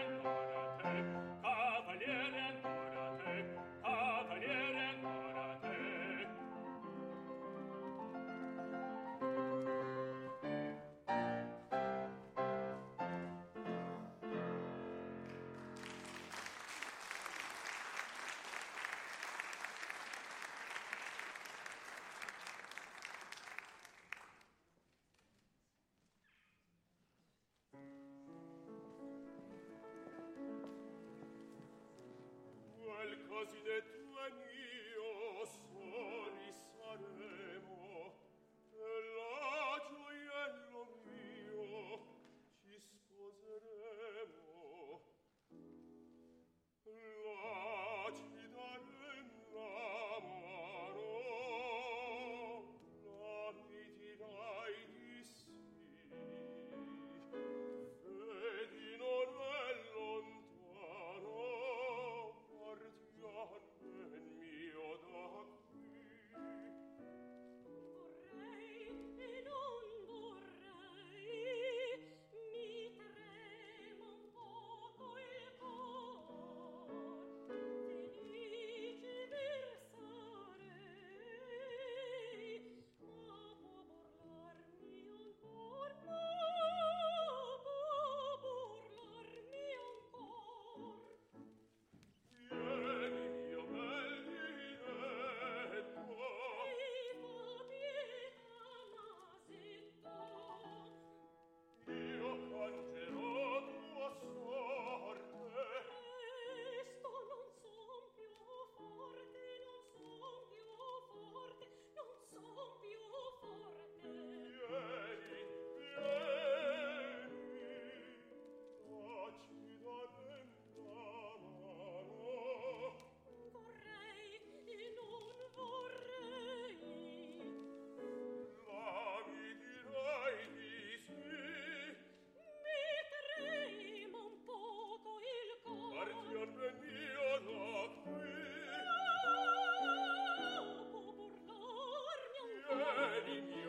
[143.28, 143.69] in you.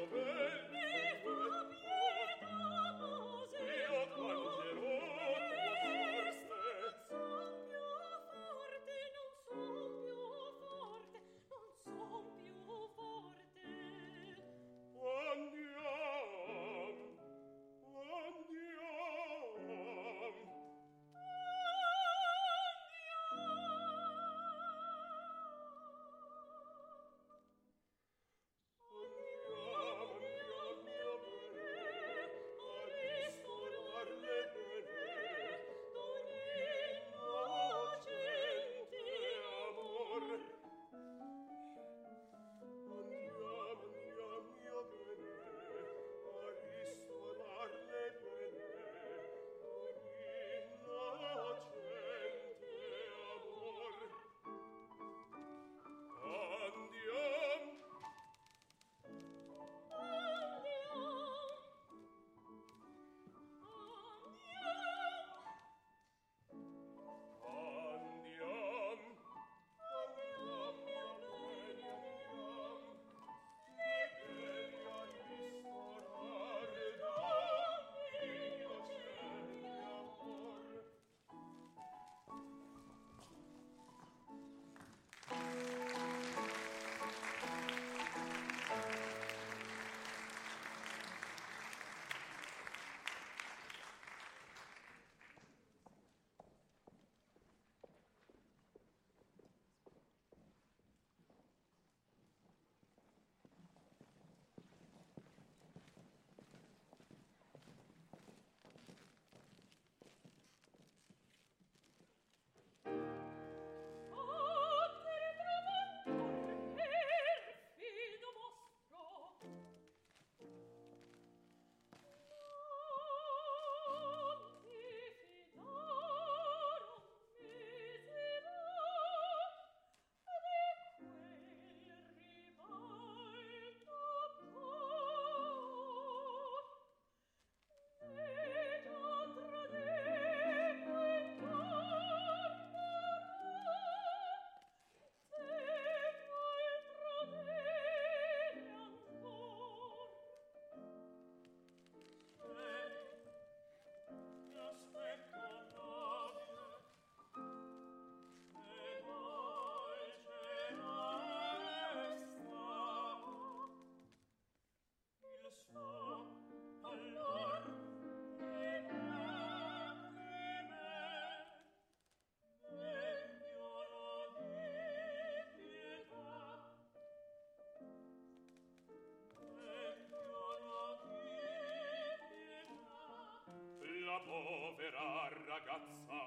[184.31, 186.21] povera ragazza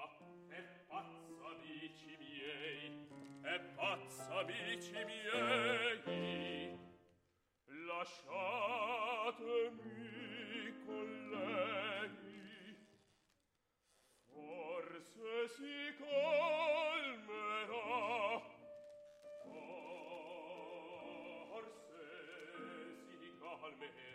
[0.48, 3.04] è pazza amici miei
[3.44, 6.78] è pazza amici miei.
[7.86, 8.24] Lasciatemi
[10.86, 12.76] con lei.
[14.26, 17.30] Forse si colmerà.
[21.52, 22.00] Forse
[23.06, 24.13] si calmerà.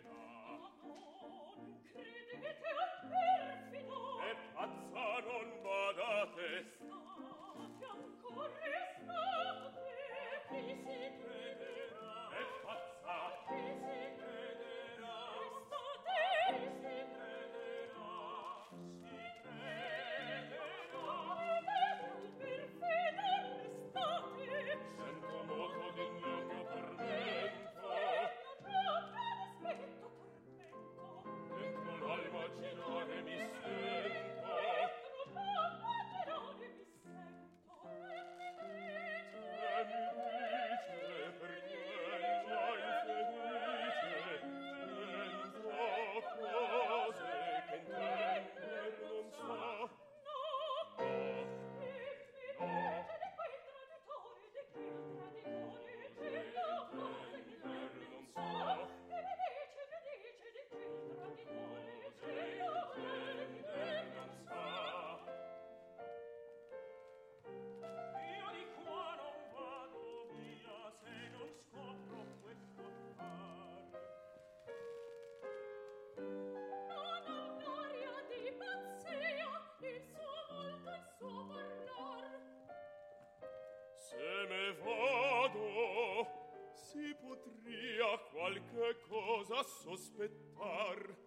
[89.60, 91.18] a sospettar.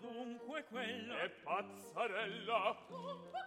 [0.00, 2.76] Dunque quella è pazzarella.
[2.88, 3.39] Dunque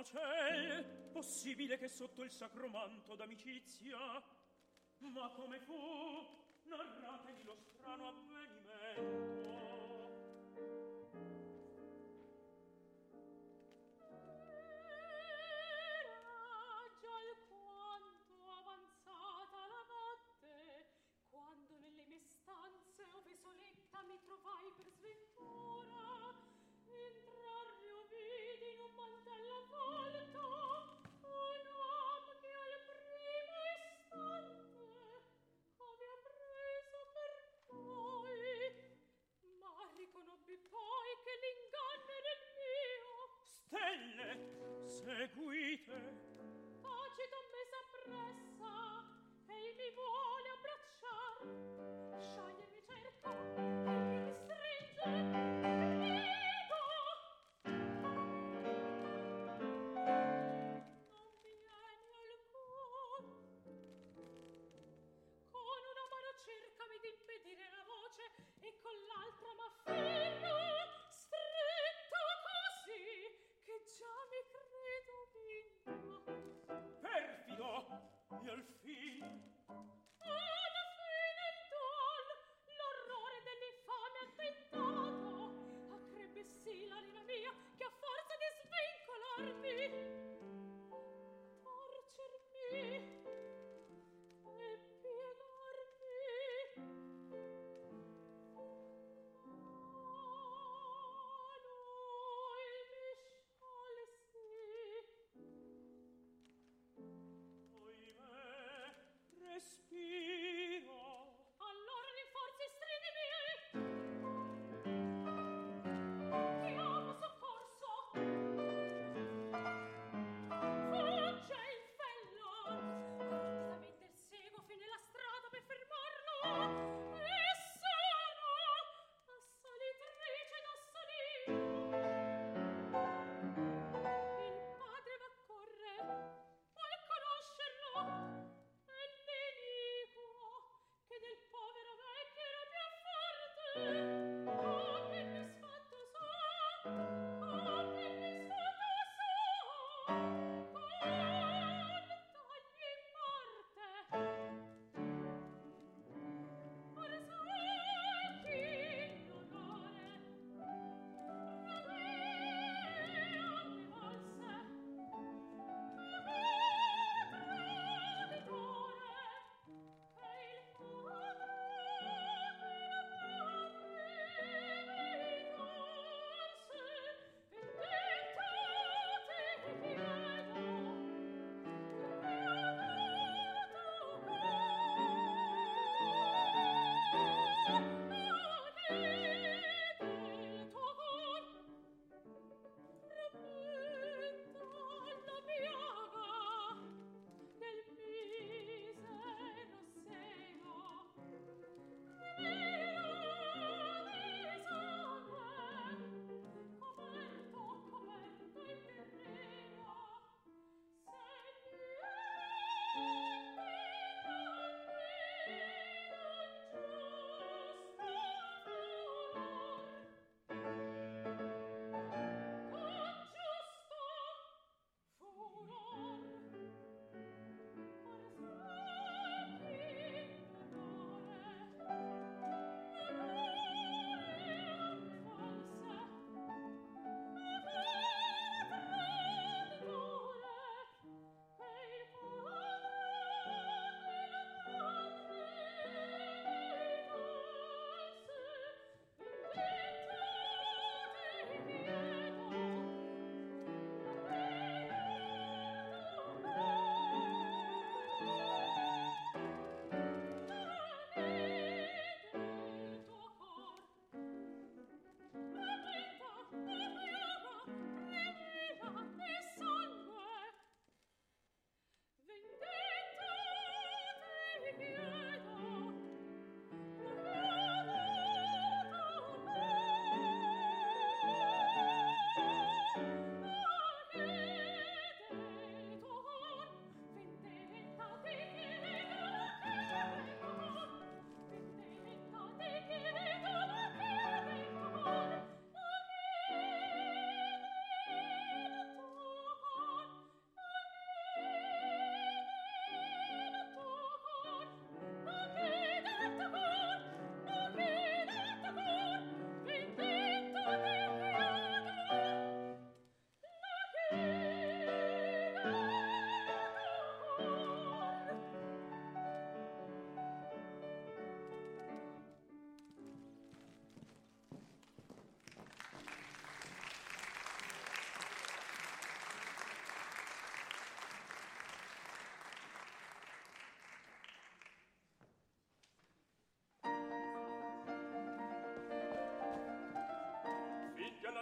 [0.00, 3.98] pace possibile che sotto il sacro manto d'amicizia.
[4.98, 5.99] Ma come fu?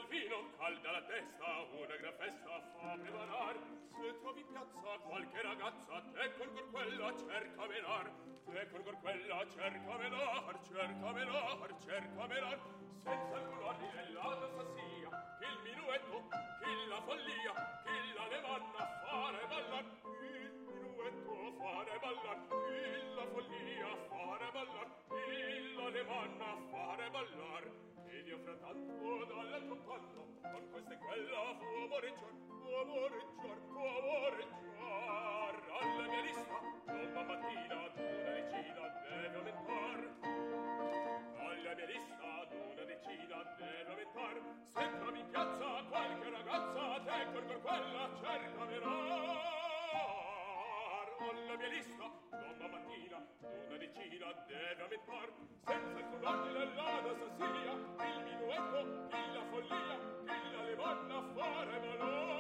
[0.09, 3.57] vino calda la testa una gran festa fa preparar.
[3.93, 8.11] Se trovi piazza qualche ragazza te col gorquella cerca velar
[8.47, 12.59] te col gorquella cerca velar cerca velar cerca velar
[13.05, 16.29] senza alcun ordine la danza sia che il minuetto
[16.61, 17.53] che la follia
[17.85, 19.85] che la levanna fare ballar.
[20.23, 27.88] Il minuetto fare ballar che la follia fare ballar che la levanna fare ballar.
[28.19, 32.35] Virgilio frattanto dall'altro panno, con questa e quella fu amoreggiar,
[32.83, 33.59] amoreggiar,
[33.95, 35.55] amoreggiar.
[35.79, 39.99] Alla mia lista, tomba mattina, d'una decina deve aumentar.
[41.39, 44.35] Alla mia lista, d'una decina deve aumentar.
[44.75, 49.78] Se trovi in piazza qualche ragazza, te col cor quella cerca verrà
[51.19, 55.29] alla mia lista domma mattina una decina deve aumentar
[55.67, 56.67] senza scusarmi la
[57.19, 57.73] sansia
[58.07, 58.79] il minuetto
[59.09, 59.97] chi la follia
[60.29, 62.39] Chi la levanna fare valor.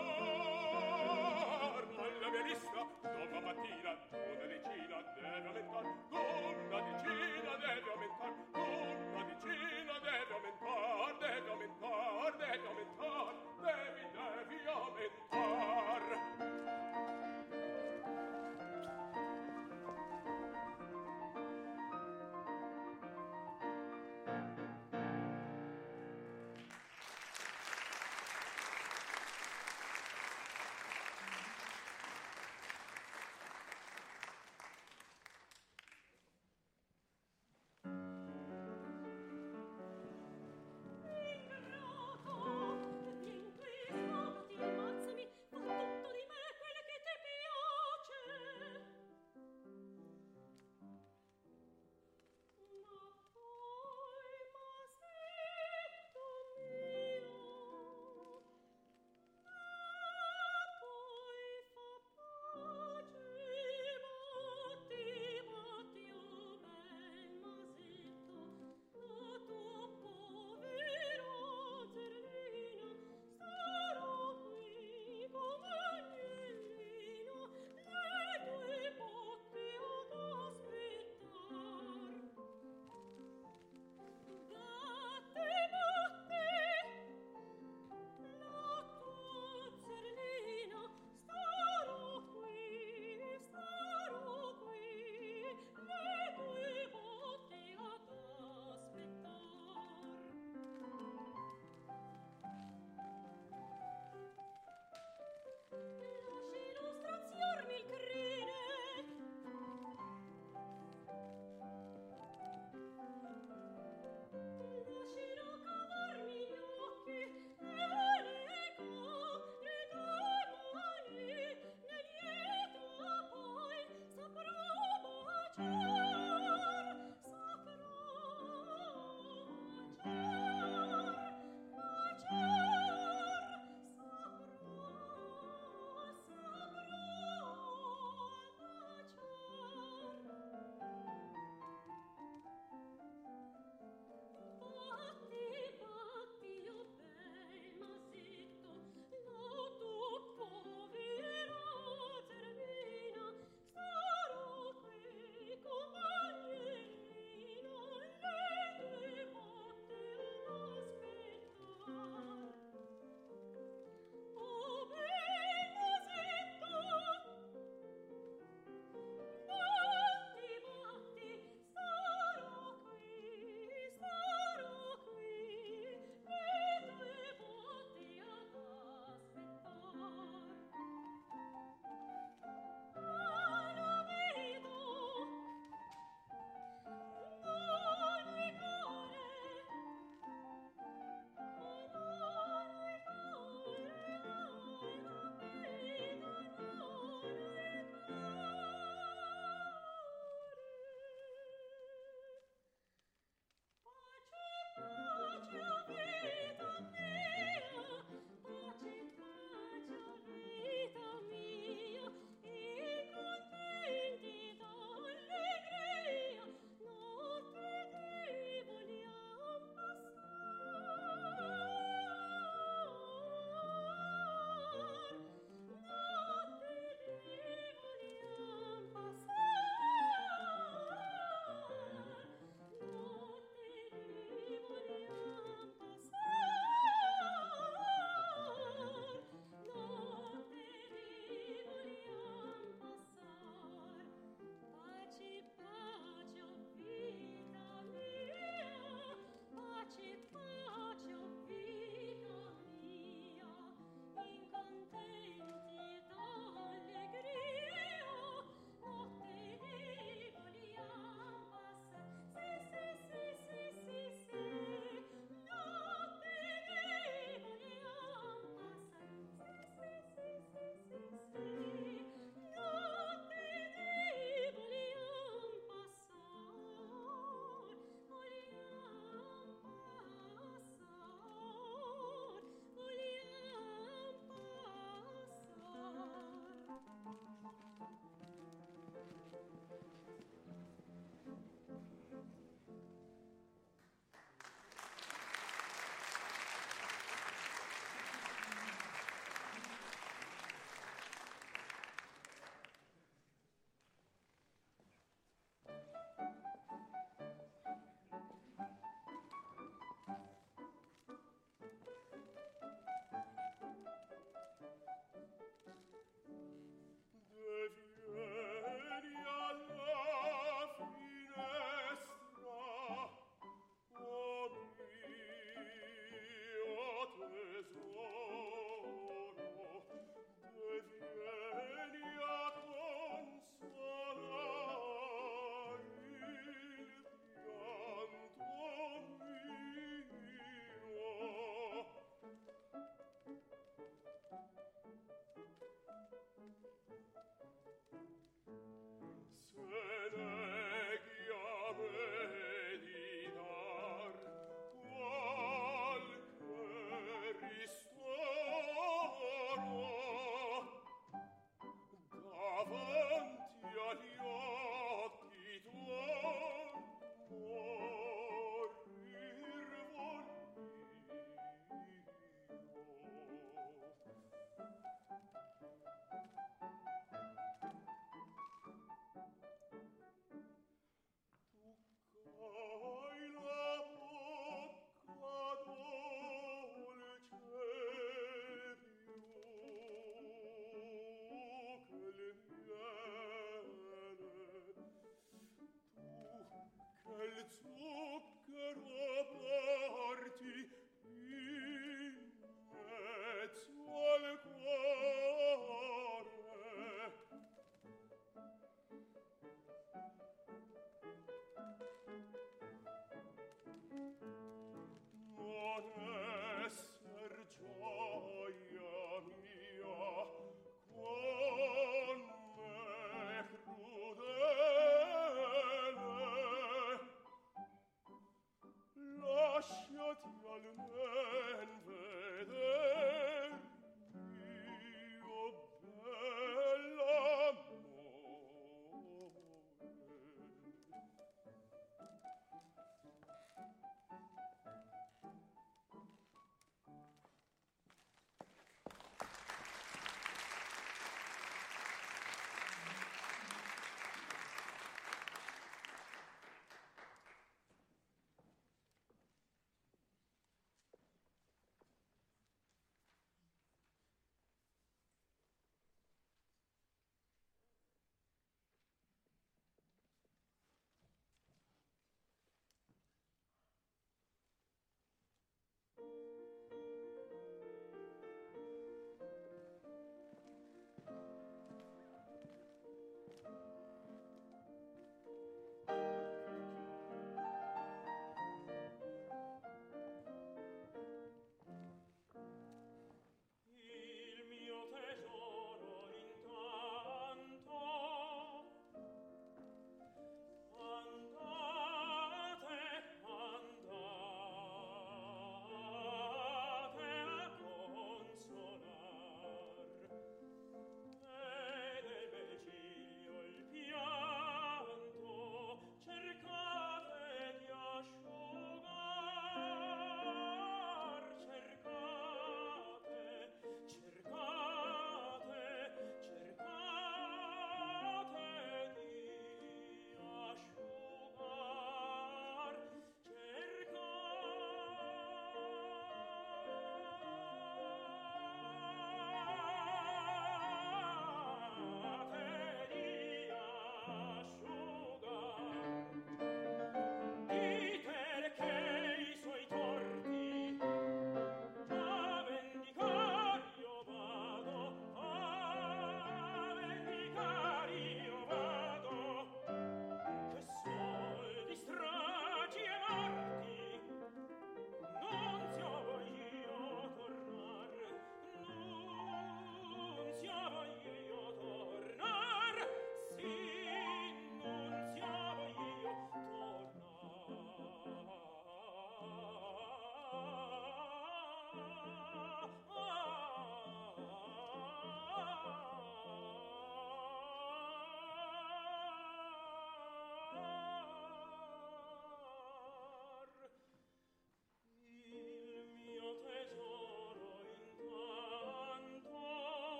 [1.99, 9.95] Alla mia lista domma mattina una decina deve aumentar una decina deve aumentar una decina
[10.07, 16.03] deve aumentar deve aumentar deve aumentar devi devi aumentar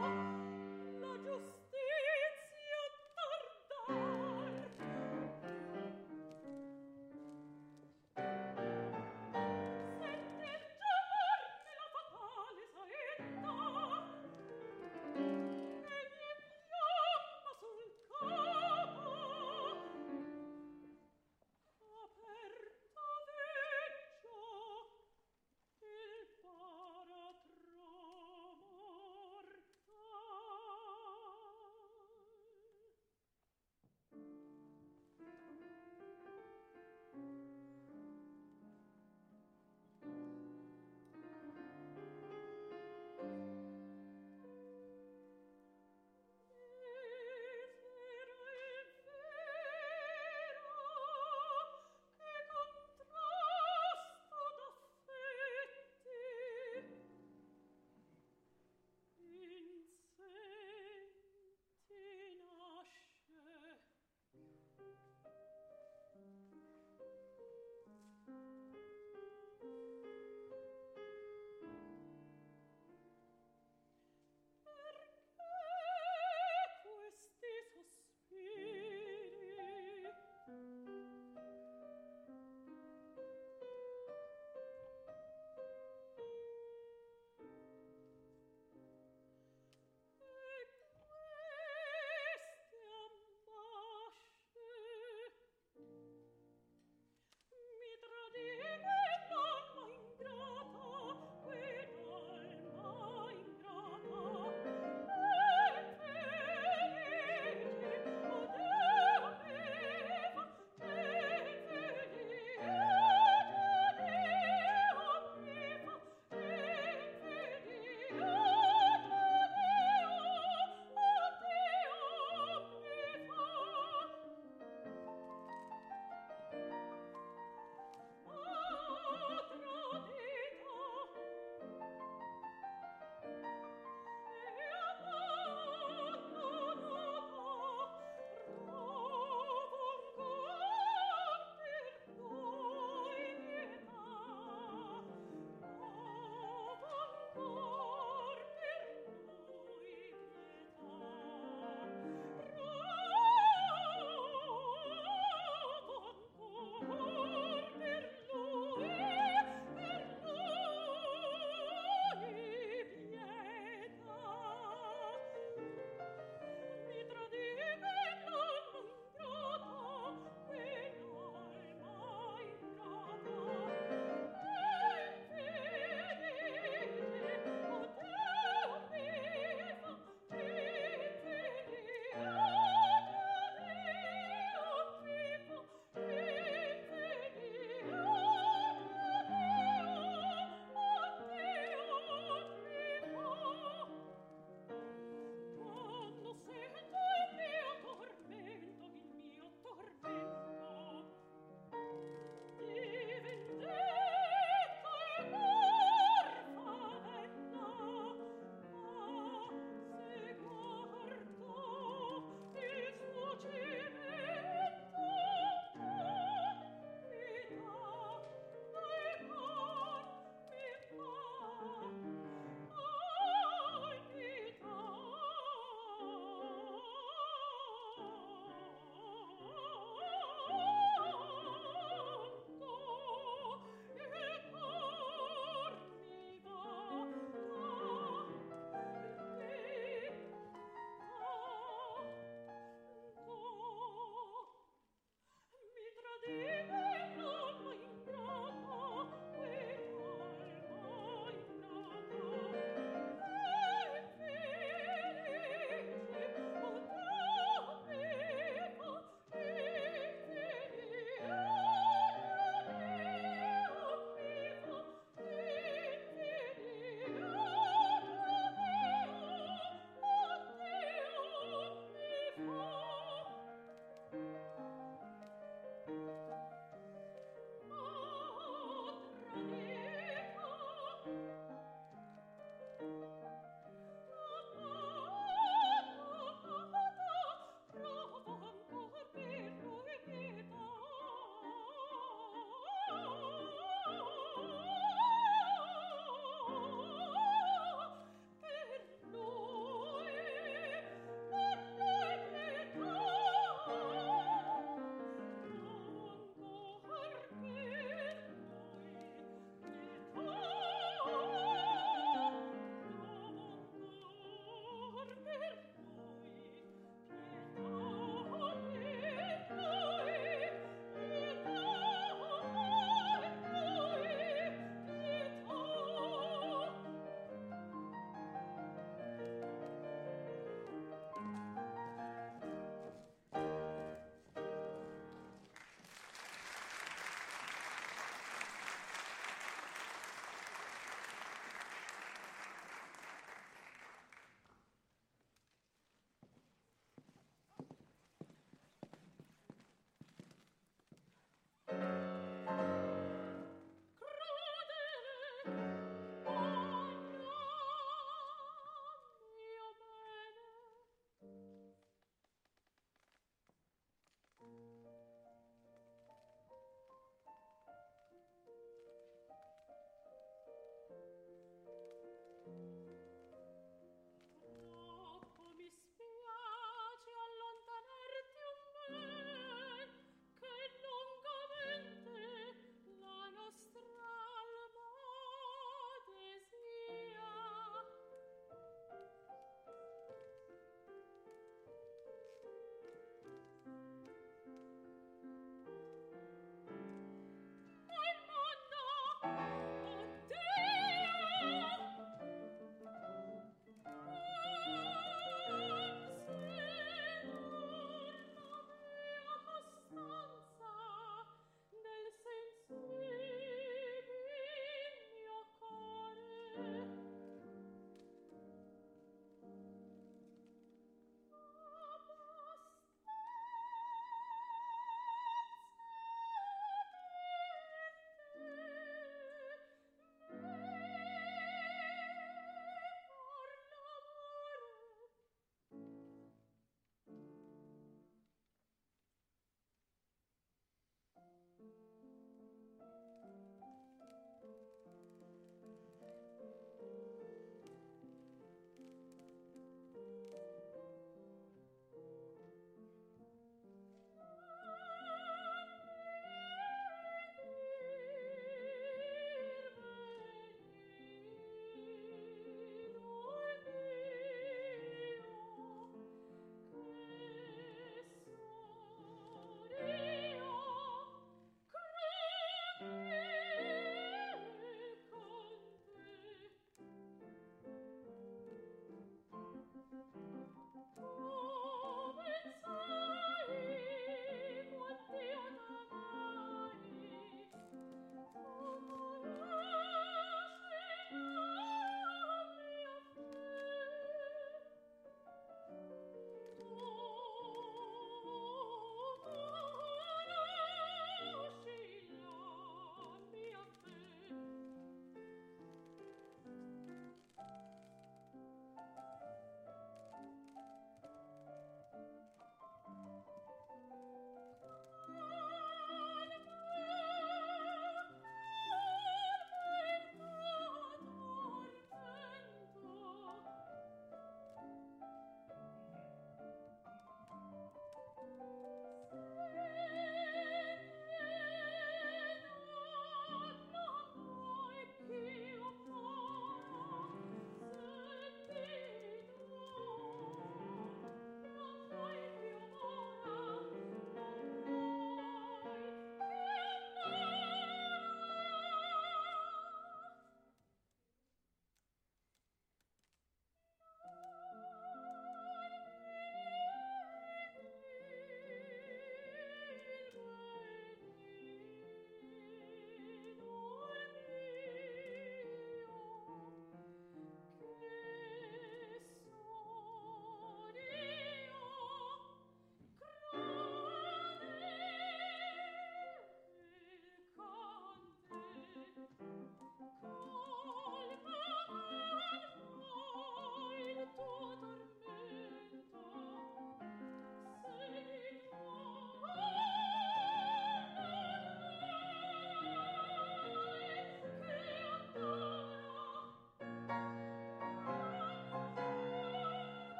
[0.00, 0.27] Bye.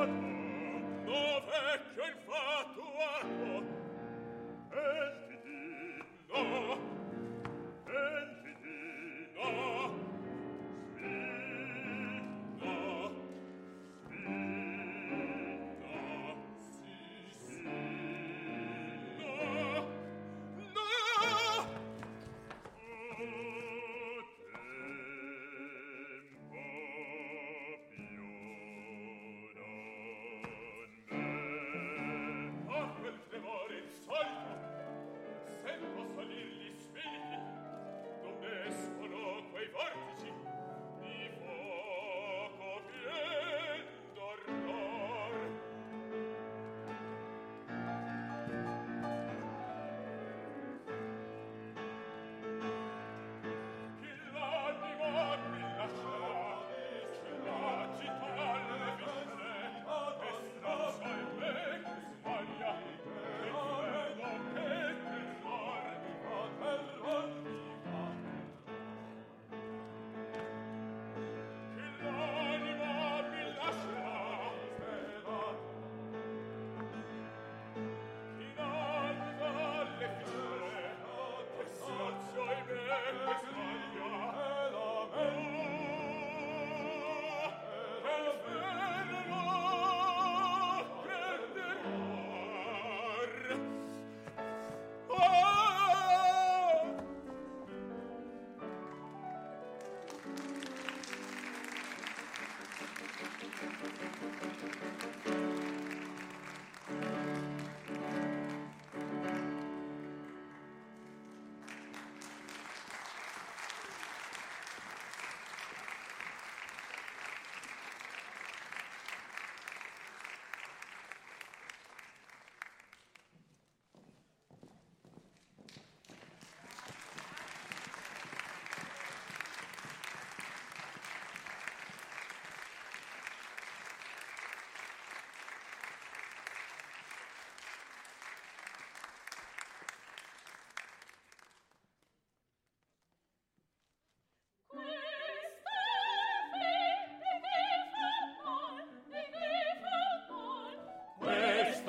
[0.00, 0.39] Lord.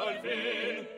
[0.02, 0.91] salvé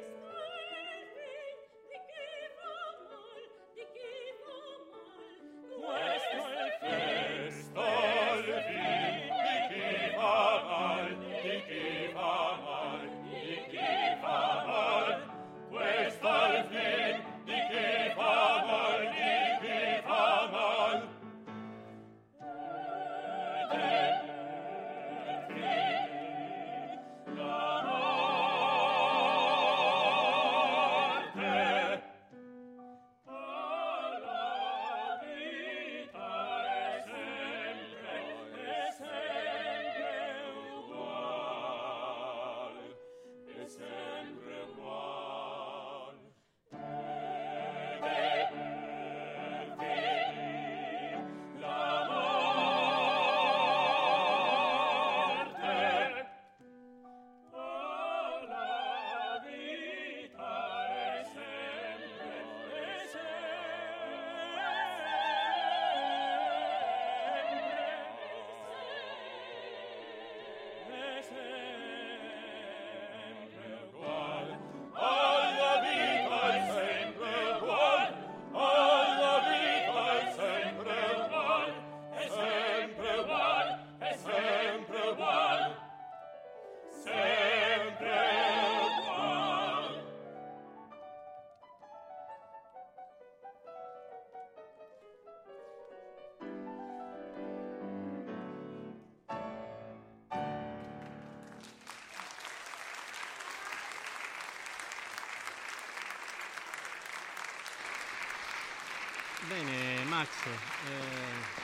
[110.85, 111.61] Eh,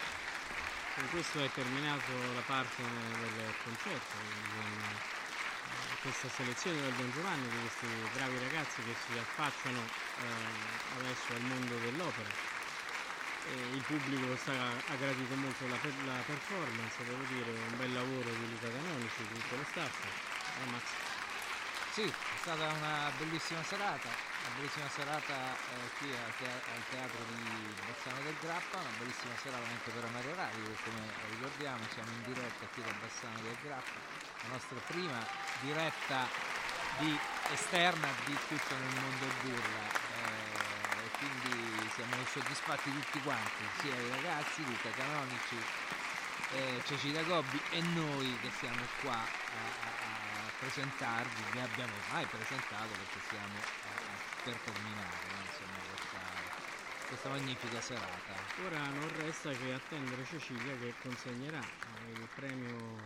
[0.96, 4.16] con questo è terminato la parte del concerto,
[4.56, 11.00] con eh, questa selezione del Don Giovanni, di questi bravi ragazzi che si affacciano eh,
[11.00, 12.30] adesso al mondo dell'opera.
[13.48, 18.30] E il pubblico sta, ha gradito molto la, la, performance, devo dire, un bel lavoro
[18.30, 20.04] di Luca Canonici, di tutto lo staff.
[20.64, 20.84] Eh, Max.
[21.91, 24.29] Sì, è stata una bellissima serata
[24.60, 29.64] bellissima serata eh, qui al, tea- al teatro di Bassano del Grappa, una bellissima serata
[29.64, 30.99] anche per Mario che come
[31.31, 33.99] ricordiamo siamo in diretta qui da Bassano del Grappa,
[34.44, 35.26] la nostra prima
[35.61, 36.27] diretta
[36.99, 37.18] di
[37.56, 39.88] esterna di tutto nel mondo burla.
[40.11, 45.56] eh, e quindi siamo soddisfatti tutti quanti, sia i ragazzi, Luca Canonici,
[46.52, 49.98] eh, Cecilia Gobbi e noi che siamo qua a, a-
[50.48, 53.89] a presentarvi, vi abbiamo mai presentato perché siamo a-
[54.50, 55.18] per terminare?
[55.46, 56.22] Insomma, questa,
[57.08, 58.34] questa magnifica serata.
[58.66, 61.62] Ora non resta che attendere Cecilia che consegnerà
[62.14, 62.98] il premio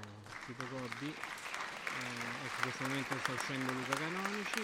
[0.45, 1.13] Tito Gobbi.
[1.13, 4.61] Eh, in questo momento sta uscendo Luca Canonici,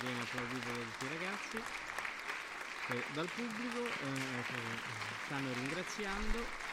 [0.00, 1.62] viene applaudito da tutti i ragazzi,
[2.88, 4.44] e dal pubblico eh,
[5.24, 6.71] stanno ringraziando.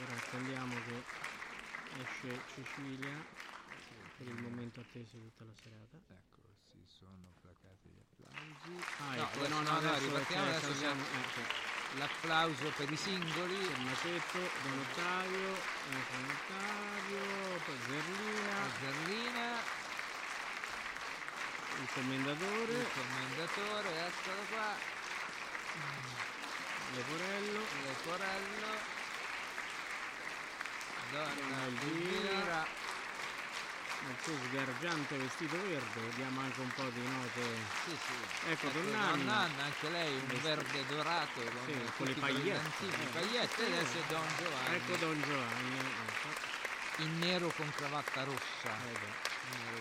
[0.00, 1.02] Ora attendiamo che
[2.02, 3.16] esce Cecilia
[4.16, 5.98] per il momento atteso tutta la serata.
[6.06, 6.38] Ecco,
[6.70, 8.78] si sono placati gli applausi.
[8.98, 10.94] Ah, no, ecco, no, no, no, ripartiamo, adesso c'è eh,
[11.34, 11.98] c'è.
[11.98, 13.58] l'applauso per i singoli.
[13.58, 19.46] C'è Masetto, Don Ottavio, eh, Don Ottavio, poi Zerlina, Zerlina,
[21.78, 24.74] il commendatore, il commendatore, eccolo qua,
[26.94, 28.97] Leporello, Leporello,
[31.10, 32.66] Donna Elvira,
[34.06, 37.42] nel suo sgargiante vestito verde, diamo anche un po' di note.
[37.84, 38.50] sì, sì.
[38.50, 39.48] Ecco, Ecco, Donna Anna.
[39.64, 42.86] Anche lei un Vesti- verde dorato con, Sì, con le i pagliette.
[42.86, 45.78] Eh, pagliette, adesso è Don Giovanni, Ecco Don Giovanni.
[45.78, 46.56] Ecco.
[47.02, 48.76] in nero con cravatta rossa.
[48.90, 49.77] Eh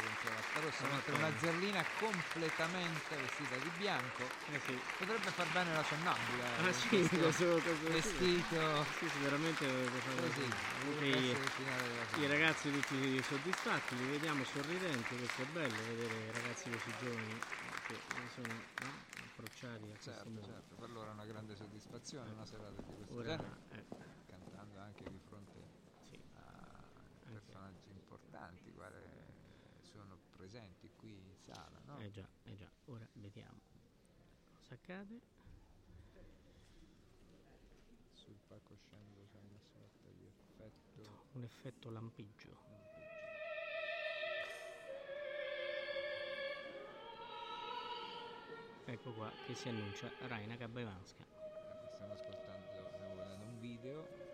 [0.60, 4.80] rossa, mentre una zerlina completamente vestita di bianco Eh sì.
[4.98, 6.58] potrebbe far bene la sonnambula.
[6.58, 9.66] eh, Ah sì, questo questo, questo vestito Sì, sì, veramente
[10.20, 10.52] così.
[10.86, 11.18] Potrebbe
[12.18, 17.40] i- ragazzi tutti soddisfatti, li vediamo sorridenti, questo è bello vedere ragazzi così giovani
[17.88, 18.94] che sono no,
[19.24, 20.44] approcciati a questo Certo, modo.
[20.44, 24.80] certo, per loro è una grande soddisfazione una serata di questo Ora, genere, ecco, cantando
[24.80, 25.70] anche di fronte
[26.08, 26.86] sì, a
[27.24, 29.36] personaggi importanti, quale
[29.82, 32.00] sono presenti qui in sala, no?
[32.00, 33.60] eh già, eh già, ora vediamo
[34.54, 35.20] cosa accade.
[38.14, 42.56] Sul palcoscenico c'è una sorta di effetto Un effetto lampeggio.
[48.86, 51.24] Ecco qua che si annuncia Raina Kabaivanska.
[51.24, 54.27] Eh, Stiamo ascoltando, stiamo vedendo un video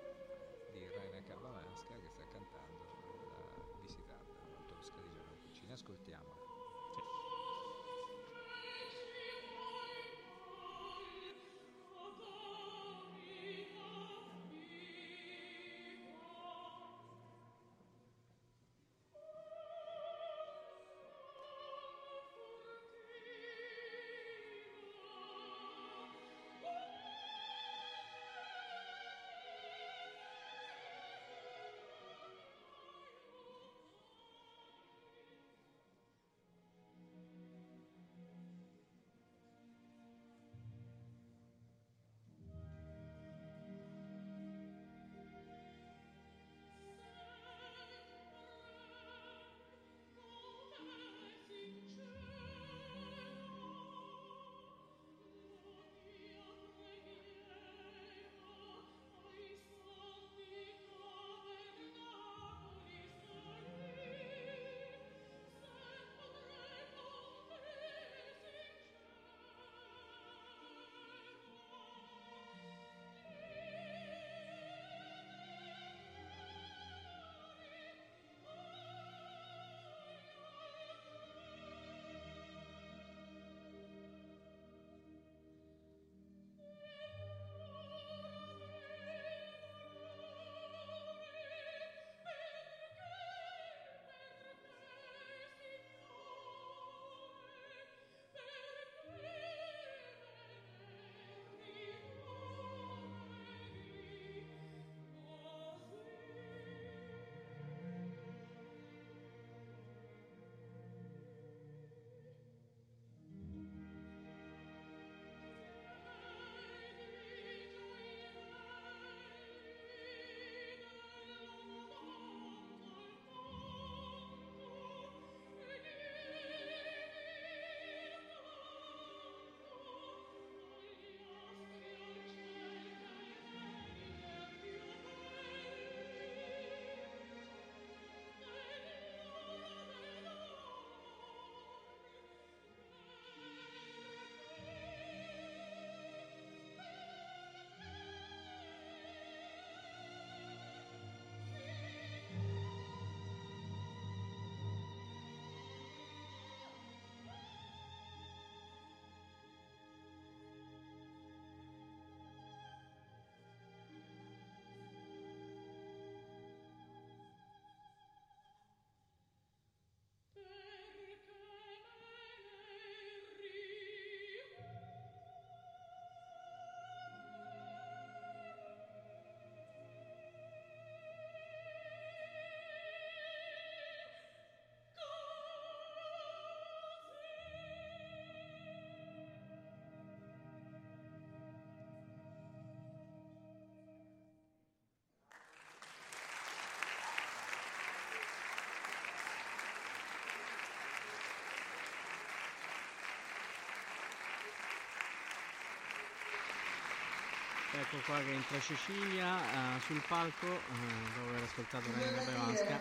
[207.93, 212.79] ecco qua che entra Cecilia eh, sul palco eh, dopo aver ascoltato dire Capavanska.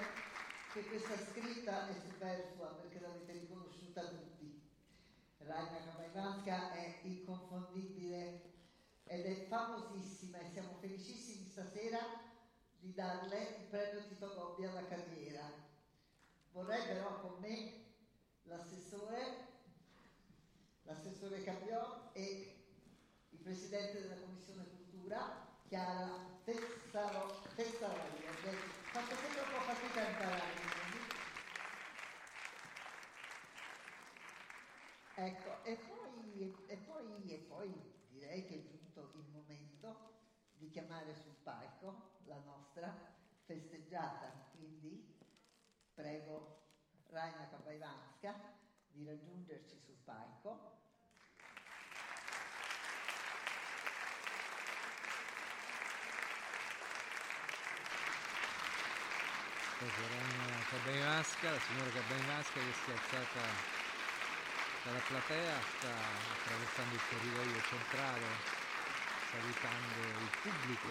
[0.72, 4.59] che questa scritta è superflua perché l'avete riconosciuta tutti.
[5.36, 8.52] Raina Capaivanska è inconfondibile
[9.05, 11.98] ed è famosissima e siamo felicissimi stasera
[12.80, 15.52] di darle il premio Tito Gobbi alla carriera.
[16.52, 17.84] Vorrei però con me
[18.44, 19.48] l'assessore,
[20.84, 22.64] l'assessore Capiò e
[23.28, 28.23] il presidente della Commissione Cultura, Chiara Tessaro, Tessarolli.
[28.93, 30.70] Faccio sempre un po' fatica a imparare.
[35.15, 39.97] Ecco, e poi, e, poi, e poi direi che è giunto il momento
[40.53, 42.95] di chiamare sul palco la nostra
[43.45, 45.19] festeggiata, quindi
[45.95, 46.61] prego
[47.09, 48.35] Raina Capaivanska
[48.93, 50.72] di raggiungerci sul palco.
[60.73, 63.40] Caterina Cabaimasca, la signora Cabaimasca che si è alzata
[64.85, 65.93] dalla platea, sta
[66.32, 68.27] attraversando il corridoio centrale,
[69.31, 70.89] salutando il pubblico.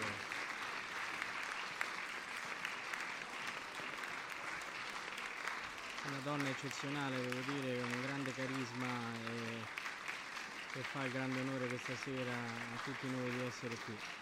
[6.04, 8.88] Una donna eccezionale, devo dire, con un grande carisma
[9.26, 9.66] e
[10.74, 14.21] che fa il grande onore questa sera a tutti noi di essere qui.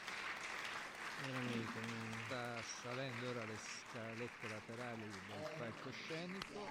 [1.22, 1.80] Veramente.
[2.26, 6.68] Sta salendo ora le scalette laterali del palcoscenico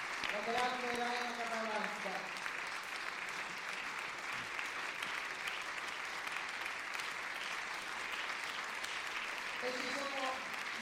[9.61, 10.30] E ci sono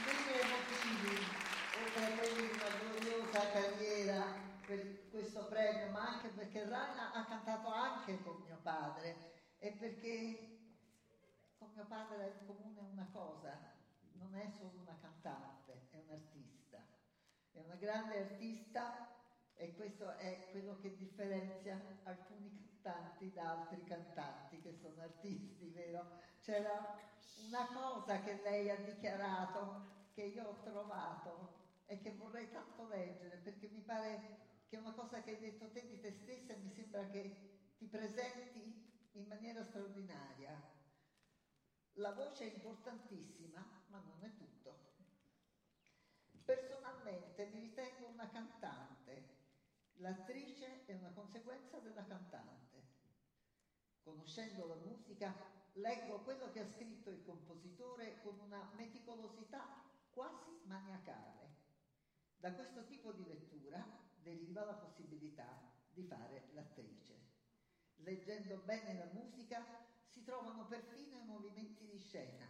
[0.06, 1.28] mille motivi,
[1.80, 4.26] oltre a quelli di una gloriosa carriera
[4.66, 5.01] per
[5.41, 9.15] questo premio, ma anche perché Raina ha cantato anche con mio padre
[9.57, 10.59] e perché
[11.57, 13.57] con mio padre ha in comune una cosa,
[14.13, 16.77] non è solo una cantante, è un'artista.
[17.51, 19.07] È una grande artista
[19.55, 22.49] e questo è quello che differenzia alcuni
[22.81, 26.19] cantanti da altri cantanti che sono artisti, vero?
[26.41, 26.97] C'era
[27.47, 33.38] una cosa che lei ha dichiarato che io ho trovato e che vorrei tanto leggere
[33.38, 36.60] perché mi pare che è una cosa che hai detto te di te stessa e
[36.60, 40.57] mi sembra che ti presenti in maniera straordinaria.
[41.95, 44.93] La voce è importantissima, ma non è tutto.
[46.45, 49.39] Personalmente mi ritengo una cantante,
[49.95, 52.88] l'attrice è una conseguenza della cantante.
[53.99, 55.35] Conoscendo la musica,
[55.73, 61.57] leggo quello che ha scritto il compositore con una meticolosità quasi maniacale.
[62.38, 67.19] Da questo tipo di lettura deriva la possibilità di fare l'attrice.
[67.98, 69.64] Leggendo bene la musica
[70.06, 72.48] si trovano perfino i movimenti di scena,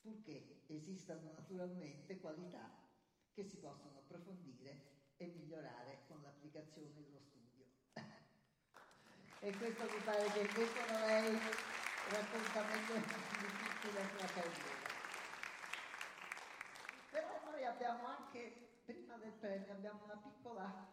[0.00, 2.70] purché esistano naturalmente qualità
[3.32, 7.66] che si possono approfondire e migliorare con l'applicazione dello studio.
[9.40, 11.38] e questo mi pare che invece lei
[12.10, 14.90] racconta meglio di tutti la sua carriera.
[17.10, 18.71] Però noi abbiamo anche,
[19.12, 20.90] prima del premio, abbiamo una piccola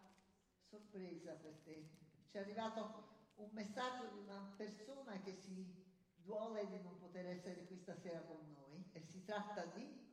[0.68, 1.88] sorpresa per te.
[2.28, 7.64] Ci è arrivato un messaggio di una persona che si duole di non poter essere
[7.64, 10.08] qui stasera con noi e si tratta di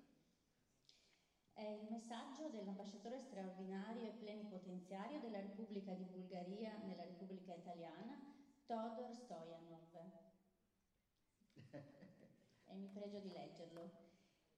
[1.51, 8.21] È il messaggio dell'ambasciatore straordinario e plenipotenziario della Repubblica di Bulgaria nella Repubblica Italiana,
[8.65, 9.85] Todor Stojanov.
[12.69, 13.89] E mi pregio di leggerlo.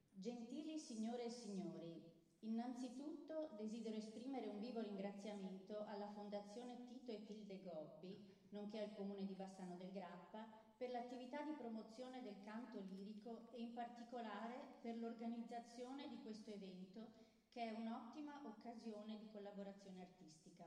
[0.10, 2.09] Gentili signore e signori,
[2.42, 8.18] innanzitutto desidero esprimere un vivo ringraziamento alla Fondazione Tito e Tilde Gobbi,
[8.50, 10.48] nonché al Comune di Bassano del Grappa,
[10.78, 17.28] per l'attività di promozione del canto lirico e in particolare per l'organizzazione di questo evento
[17.52, 20.66] che è un'ottima occasione di collaborazione artistica.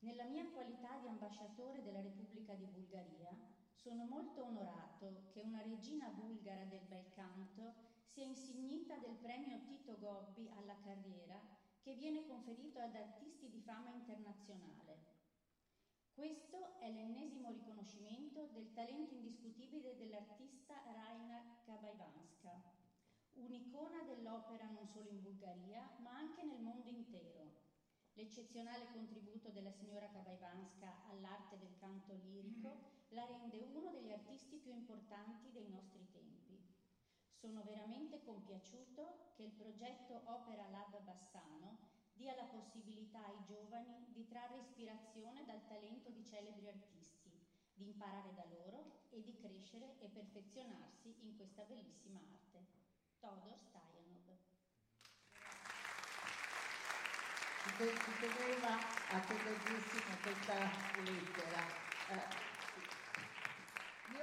[0.00, 3.30] Nella mia qualità di ambasciatore della Repubblica di Bulgaria
[3.72, 7.74] sono molto onorato che una regina bulgara del bel canto
[8.12, 11.40] sia insignita del premio Tito Gobbi alla carriera
[11.80, 15.18] che viene conferito ad artisti di fama internazionale.
[16.12, 22.62] Questo è l'ennesimo riconoscimento del talento indiscutibile dell'artista Raina Kabaivanska,
[23.34, 27.68] un'icona dell'opera non solo in Bulgaria, ma anche nel mondo intero.
[28.14, 34.72] L'eccezionale contributo della signora Kabaivanska all'arte del canto lirico la rende uno degli artisti più
[34.72, 36.29] importanti dei nostri tempi.
[37.40, 41.78] Sono veramente compiaciuto che il progetto Opera Lab Bassano
[42.12, 47.32] dia la possibilità ai giovani di trarre ispirazione dal talento di celebri artisti,
[47.72, 52.66] di imparare da loro e di crescere e perfezionarsi in questa bellissima arte.
[53.18, 54.36] Todor Stojanov.
[57.62, 58.76] Ci te- ci teneva
[59.12, 60.58] a questa
[61.00, 62.49] lettera.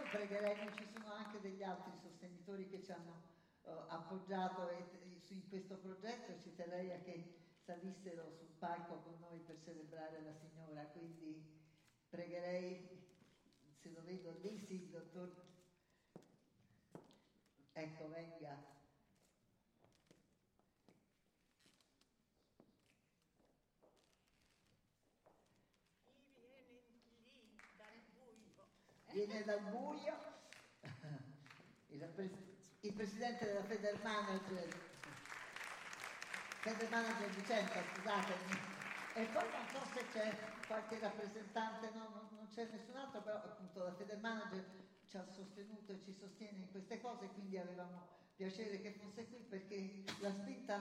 [0.07, 3.21] Eh, io pregherei, ci sono anche degli altri sostenitori che ci hanno
[3.63, 4.69] eh, appoggiato
[5.29, 7.35] in questo progetto e ci terrei a che
[7.65, 11.43] salissero sul palco con noi per celebrare la signora, quindi
[12.09, 12.87] pregherei,
[13.81, 15.45] se lo vedo lì, sì, il dottor...
[17.73, 18.76] Ecco, venga.
[29.17, 30.13] Viene dal buio
[31.89, 32.37] il, rappres-
[32.81, 34.67] il presidente della Feder Manager,
[36.61, 38.59] Feder Manager Vicenza, scusatemi,
[39.15, 40.37] e poi non so se c'è
[40.67, 44.63] qualche rappresentante, no, non, non c'è nessun altro, però appunto la Feder Manager
[45.07, 49.39] ci ha sostenuto e ci sostiene in queste cose, quindi avevamo piacere che fosse qui
[49.49, 50.79] perché la spinta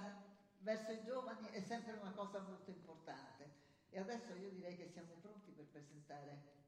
[0.58, 3.48] verso i giovani è sempre una cosa molto importante.
[3.88, 6.65] E adesso io direi che siamo pronti per presentare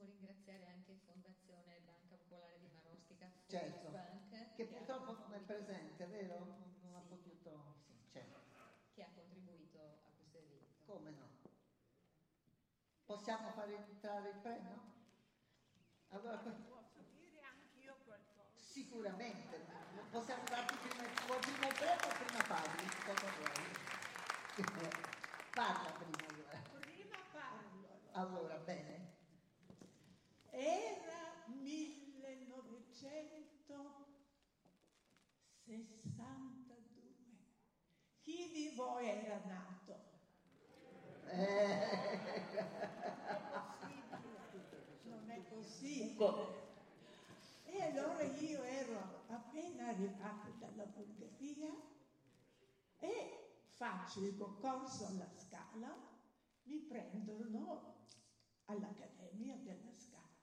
[0.00, 6.06] Possiamo ringraziare anche Fondazione Banca Popolare di Marostica, Certo, Bank, che purtroppo non è presente,
[6.06, 6.38] vero?
[6.38, 7.08] Non, non ha Sì.
[7.08, 8.40] potuto, sì, certo.
[8.94, 10.84] che ha contribuito a questo evento.
[10.86, 11.28] Come no?
[13.04, 14.80] Possiamo fare entrare il premio?
[16.08, 18.48] Allora, Posso dire anch'io qualcosa?
[18.56, 19.66] sicuramente,
[20.10, 21.02] possiamo darti prima,
[21.40, 22.86] prima il premio o prima parli?
[23.04, 24.64] Cosa vuoi?
[25.52, 26.58] Parla prima allora.
[26.80, 27.88] Prima parlo.
[28.12, 28.89] Allora, bene.
[38.80, 39.94] Voi era nato?
[41.26, 42.18] Eh,
[45.04, 46.68] Non è possibile.
[47.66, 51.68] E allora io ero appena arrivata dalla Bulgaria
[53.00, 55.94] e faccio il concorso alla Scala,
[56.62, 58.06] mi prendono
[58.64, 60.38] all'Accademia della Scala.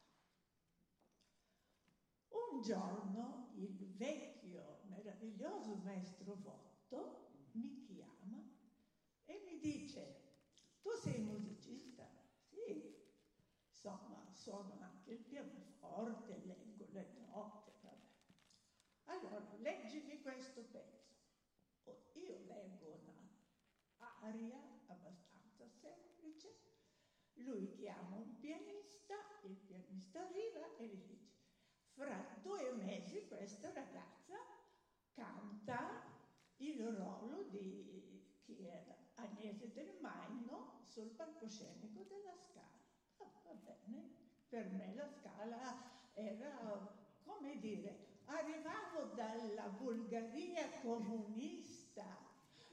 [2.30, 7.26] Un giorno il vecchio meraviglioso maestro Votto
[7.58, 8.44] mi chiama
[9.26, 10.22] e mi dice,
[10.82, 12.08] tu sei musicista?
[12.50, 12.96] Sì,
[13.70, 18.08] insomma, suono anche il pianoforte, leggo le note, vabbè.
[19.04, 21.16] Allora, leggimi questo pezzo.
[21.84, 26.48] Oh, Io leggo una aria abbastanza semplice,
[27.34, 31.36] lui chiama un pianista, il pianista arriva e gli dice,
[31.92, 34.38] fra due mesi questa ragazza
[35.12, 36.06] canta
[36.58, 42.86] il ruolo di chi era Agnese del Maino sul palcoscenico della Scala.
[43.18, 45.60] Ah, va bene, per me la Scala
[46.14, 52.06] era, come dire, arrivavo dalla Bulgaria comunista,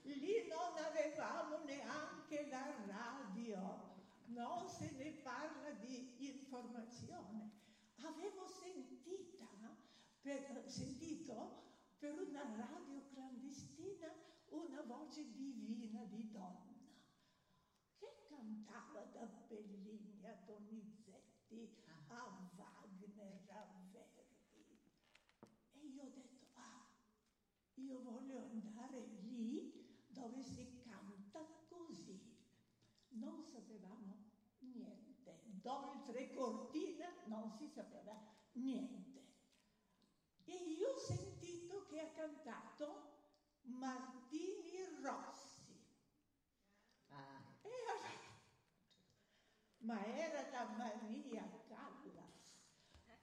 [0.03, 3.93] lì non avevamo neanche la radio,
[4.27, 7.63] non se ne parla di informazione.
[8.03, 9.47] Avevo sentita
[10.21, 11.63] per- sentito
[11.99, 14.11] per una radio clandestina
[14.49, 16.73] una voce divina di donna
[17.99, 21.15] che cantava da Bellini a Donizetti
[22.09, 22.25] a
[22.57, 24.33] Wagner a Verdi.
[25.73, 26.87] E io ho detto, ah,
[27.95, 29.73] io voglio andare lì
[30.09, 32.21] dove si canta così.
[33.11, 35.43] Non sapevamo niente.
[35.45, 38.21] D'oltre cortina non si sapeva
[38.55, 39.23] niente.
[40.45, 43.13] E io ho sentito che ha cantato
[43.63, 45.81] Martini Rossi.
[47.11, 48.23] Ah, E allora-
[49.79, 52.33] ma era la Maria Callas.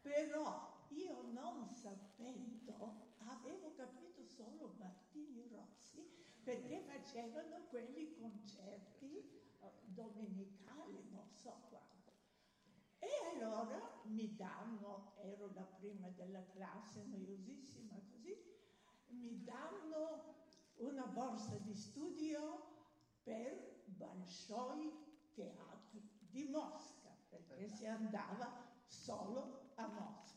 [0.02, 9.18] Però io non sapendo, avevo capito solo Martini Rossi perché facevano quelli concerti
[9.60, 11.90] eh, domenicali, non so quando.
[13.00, 18.36] E allora mi danno, ero la prima della classe, noiosissima così,
[19.08, 20.36] mi danno
[20.76, 22.70] una borsa di studio
[23.24, 24.92] per Bolshoi
[25.34, 30.30] Teatro di Mosca, perché si andava solo a Mosca.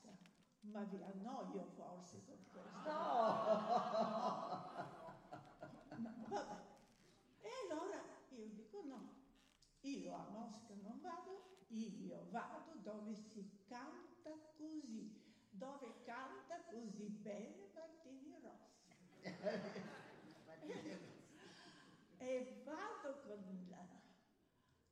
[0.60, 2.88] Ma vi annoio forse con questo.
[2.88, 4.43] Ma
[12.34, 18.82] vado dove si canta così, dove canta così bene Martini Rossi.
[22.18, 23.86] e vado con, la,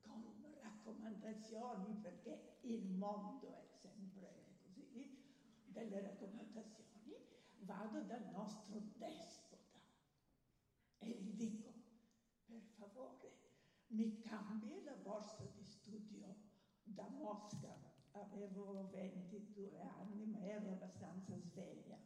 [0.03, 5.21] con raccomandazioni, perché il mondo è sempre così,
[5.65, 7.17] delle raccomandazioni,
[7.63, 9.81] vado dal nostro despota
[10.99, 11.73] e gli dico,
[12.47, 13.33] per favore,
[13.89, 14.22] mi
[18.33, 21.99] Avevo 22 anni, ma ero abbastanza sveglia.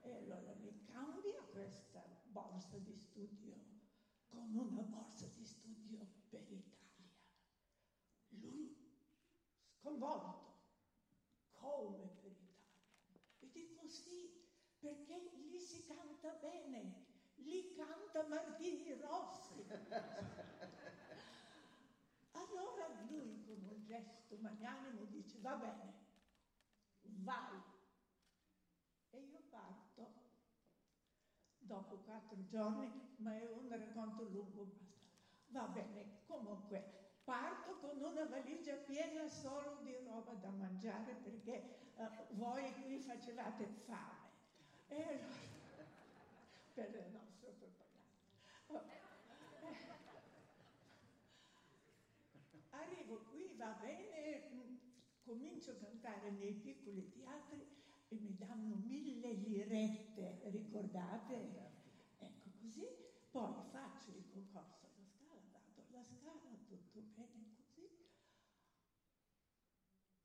[0.00, 3.54] E allora mi cambia questa borsa di studio
[4.26, 7.08] con una borsa di studio per Italia.
[8.30, 8.76] Lui
[9.68, 10.56] sconvolto,
[11.52, 13.20] come per Italia?
[13.38, 14.44] E dico sì,
[14.80, 17.06] perché lì si canta bene,
[17.36, 19.64] lì canta Martini Rossi.
[22.32, 25.94] Allora lui con un gesto magnanimo dice va bene,
[27.02, 27.60] vai.
[29.10, 30.26] E io parto
[31.58, 34.96] dopo quattro giorni, ma è un racconto lungo, basta.
[35.50, 42.34] Va bene, comunque parto con una valigia piena solo di roba da mangiare perché uh,
[42.34, 44.26] voi qui facevate fame.
[44.88, 45.26] E allora,
[46.74, 47.86] per il nostro propaganda.
[52.70, 54.76] Arrivo qui, va bene, mm,
[56.08, 57.66] cantare nei piccoli teatri
[58.08, 61.66] e mi danno mille lirette, ricordate?
[62.16, 62.86] Ecco così,
[63.30, 67.90] poi faccio il concorso alla scala, vado alla scala, tutto bene così.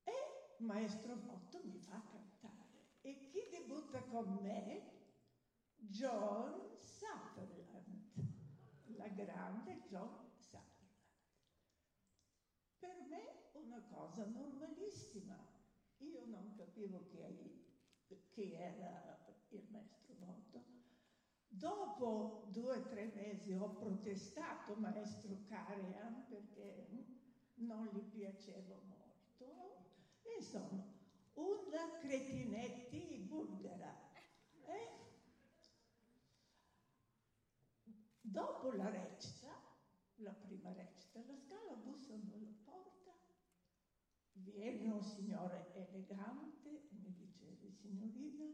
[0.03, 2.61] E maestro Botto mi fa cantare.
[3.01, 4.91] E chi debutta con me?
[5.75, 8.13] John Sutherland,
[8.95, 10.71] la grande John Sutherland.
[12.79, 14.52] Per me una cosa normalissima.
[16.73, 19.15] Capivo chi, chi era
[19.49, 20.63] il maestro Botto.
[21.47, 26.87] Dopo due o tre mesi ho protestato maestro Carian perché
[27.57, 29.85] non gli piacevo molto.
[30.35, 30.83] Insomma,
[31.35, 34.11] una cretinetti bulgara.
[34.65, 34.89] Eh?
[38.19, 39.53] Dopo la recita,
[40.15, 42.73] la prima recita, la scala bussano alla porta,
[44.33, 48.51] viene un signore elegante e mi dice, signorina,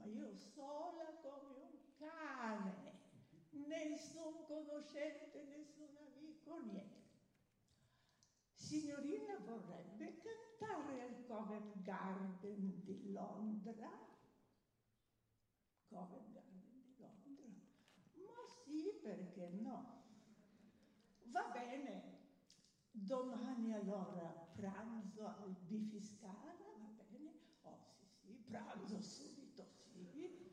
[0.00, 2.96] ma io sola come un cane,
[3.50, 6.98] nessun conoscente, nessun amico, niente.
[8.54, 13.90] Signorina vorrebbe cantare al Covent Garden di Londra.
[15.88, 17.60] Covent Garden di Londra?
[18.14, 19.98] Ma sì, perché no?
[21.24, 22.04] Va bene,
[22.90, 27.34] domani allora pranzo al Bifiscala, va bene?
[27.62, 30.08] Oh sì, sì, pranzo subito, sì.
[30.12, 30.48] sì.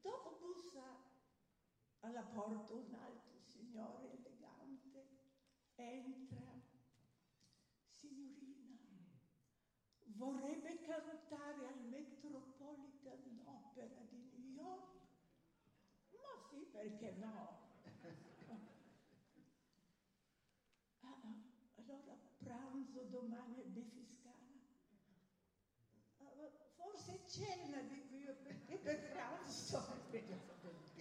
[0.00, 0.98] Dopo bussa
[2.42, 5.06] porta un altro signore elegante,
[5.76, 6.60] entra,
[7.94, 8.80] signorina,
[10.16, 14.90] vorrebbe cantare al Metropolitan Opera di New York?
[16.10, 17.60] Ma sì, perché no?
[18.48, 18.60] Ah,
[21.00, 21.34] ah,
[21.76, 24.60] allora pranzo domani a Defiscana.
[26.18, 29.80] Ah, forse cena di qui perché per pranzo.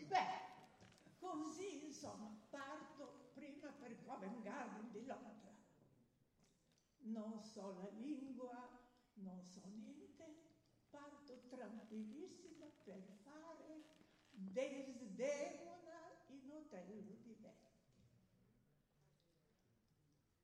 [0.08, 0.50] Beh,
[1.22, 5.52] così insomma parto prima per Covent Garden di Londra.
[7.12, 8.70] Non so la lingua,
[9.16, 10.24] non so niente,
[10.90, 13.84] parto tranquillissima per fare
[14.30, 17.60] Desdemona in Otello di Verdi.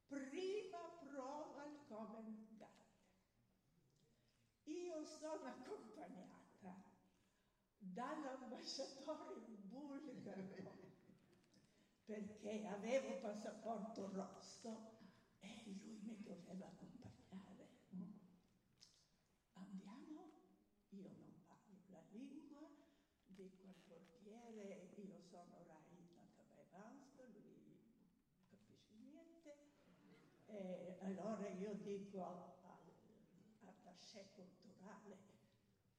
[0.07, 2.75] Prima prova al Covent Garden.
[4.65, 6.83] Io sono accompagnata
[7.77, 9.39] dall'ambasciatore
[9.69, 10.75] bulgaro
[12.03, 14.96] perché avevo passaporto rosso
[16.47, 17.67] doveva accompagnare.
[19.53, 20.31] Andiamo,
[20.89, 22.69] io non parlo la lingua,
[23.25, 27.77] dico al portiere, io sono Raina Cabavanska, lui non
[28.47, 29.57] capisce niente.
[30.45, 35.17] E allora io dico all'attaché culturale,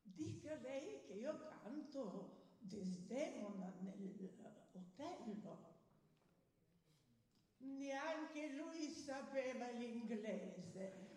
[0.03, 3.98] dica lei che io canto Desdemona nell'Otello.
[7.89, 11.17] Neanche lui sapeva l'inglese.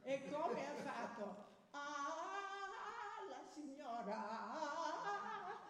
[0.00, 1.44] E come ha fatto?
[1.72, 4.16] Ah, la signora!
[4.16, 5.60] Ah,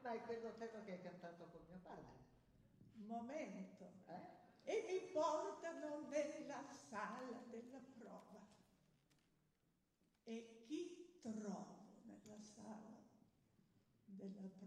[0.00, 2.22] Ma è quell'Otello che hai cantato con mio padre.
[2.94, 3.84] Momento.
[4.06, 4.72] Eh?
[4.72, 8.46] E mi portano nella sala della prova.
[10.24, 12.96] E chi trovo nella sala
[14.06, 14.63] della prova?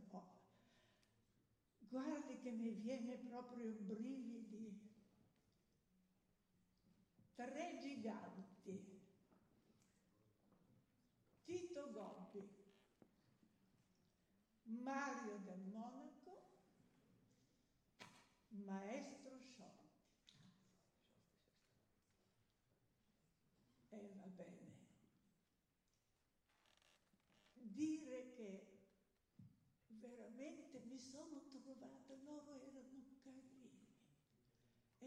[1.89, 4.85] Guardi che mi viene proprio brividi.
[7.35, 8.95] Tre giganti.
[11.43, 12.45] Tito Gobbi,
[14.63, 16.49] Mario del Monaco,
[18.49, 19.87] Maestro Sciolti.
[23.89, 24.75] E va bene.
[27.53, 28.67] Dire che
[29.87, 33.85] veramente mi sono trovata, loro erano carini,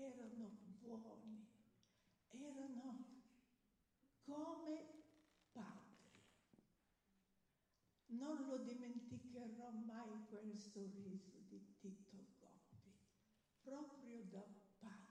[0.01, 0.49] erano
[0.81, 1.47] buoni,
[2.29, 3.05] erano
[4.25, 5.05] come
[5.53, 5.89] padri.
[8.07, 12.99] Non lo dimenticherò mai quel sorriso di Tito Gobbi,
[13.63, 14.45] proprio da
[14.79, 15.09] padre.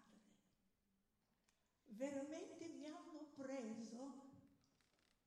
[1.85, 4.27] Veramente mi hanno preso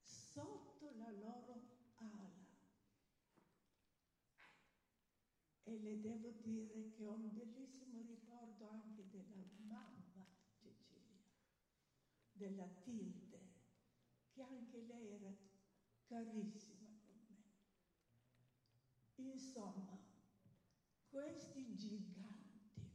[0.01, 2.41] sotto la loro ala.
[5.65, 11.23] E le devo dire che ho un bellissimo ricordo anche della mamma Cecilia,
[12.43, 13.39] della Tilde,
[14.33, 15.33] che anche lei era
[16.03, 17.41] carissima con me.
[19.15, 19.97] Insomma,
[21.09, 22.91] questi giganti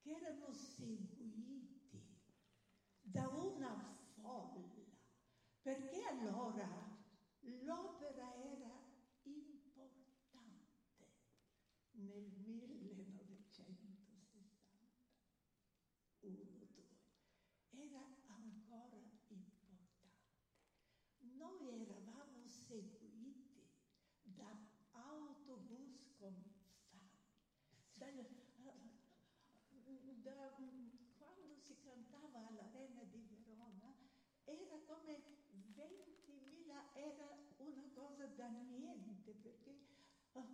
[0.00, 2.18] che erano seguiti
[3.00, 4.90] da una folla,
[5.60, 6.66] perché allora
[7.38, 8.76] l'opera era
[9.22, 11.12] importante
[11.92, 14.02] nel 1960,
[16.22, 16.82] 1, 2,
[17.70, 20.10] era ancora importante.
[21.18, 23.68] Noi eravamo seguiti
[24.22, 24.56] da
[24.92, 26.34] autobus con
[26.88, 27.10] fan,
[27.94, 28.06] da,
[28.62, 28.72] da,
[31.18, 33.94] quando si cantava all'Arena di Verona
[34.44, 35.22] era come
[35.74, 39.78] 20.000, era una cosa da niente perché
[40.32, 40.46] oh,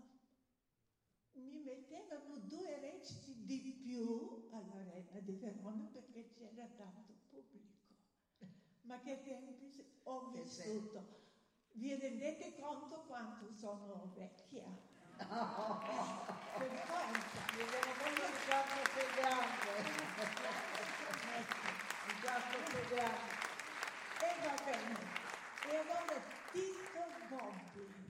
[1.33, 7.77] mi mettevano due reciti di più all'Arena di Verona perché c'era tanto pubblico.
[8.83, 11.17] Ma che tempi ho vissuto!
[11.73, 14.67] Vi rendete conto quanto sono vecchia?
[15.17, 15.27] per
[16.87, 19.49] forza, mi devo proprio già seguendo.
[22.21, 23.37] già seguendo.
[24.21, 24.97] E va bene.
[25.69, 28.09] E allora Tito Gobbi,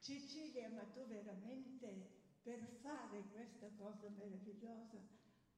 [0.00, 4.98] Cecilia, ma tu veramente per fare questa cosa meravigliosa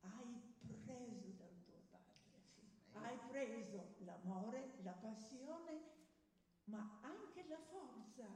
[0.01, 0.39] hai
[0.85, 2.47] preso dal tuo padre,
[2.93, 5.81] hai preso l'amore, la passione,
[6.65, 8.27] ma anche la forza,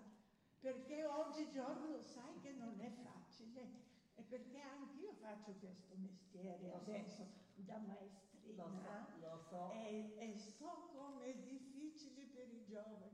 [0.60, 6.74] perché oggigiorno sai che non è facile e perché anch'io faccio questo mestiere Lo so.
[6.76, 9.72] adesso da maestrina Lo so, lo so.
[9.72, 13.11] E, e so come è difficile per i giovani?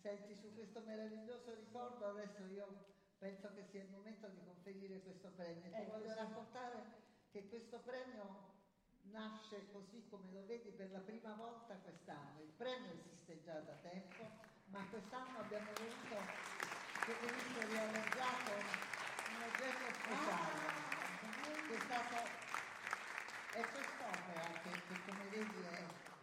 [0.00, 2.66] Senti, su questo meraviglioso ricordo adesso io
[3.18, 5.70] penso che sia il momento di conferire questo premio.
[5.70, 6.14] Ti Ecco, voglio sì.
[6.16, 6.82] raccontare
[7.30, 8.46] che questo premio
[9.10, 12.40] nasce così come lo vedi per la prima volta quest'anno.
[12.42, 14.22] Il premio esiste già da tempo,
[14.66, 16.16] ma quest'anno abbiamo voluto
[17.04, 20.86] che venisse realizzato un oggetto speciale.
[21.66, 22.16] Che è stato
[23.52, 25.60] è quest'opera che, che come vedi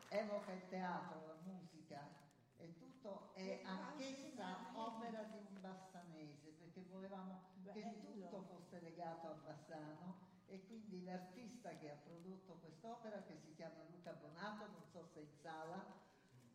[0.09, 2.24] è- evoca il teatro, la musica
[2.57, 9.33] e tutto è anch'essa opera di un bassanese perché volevamo che tutto fosse legato a
[9.33, 15.05] Bassano e quindi l'artista che ha prodotto quest'opera che si chiama Luca Bonato, non so
[15.13, 15.85] se è in sala.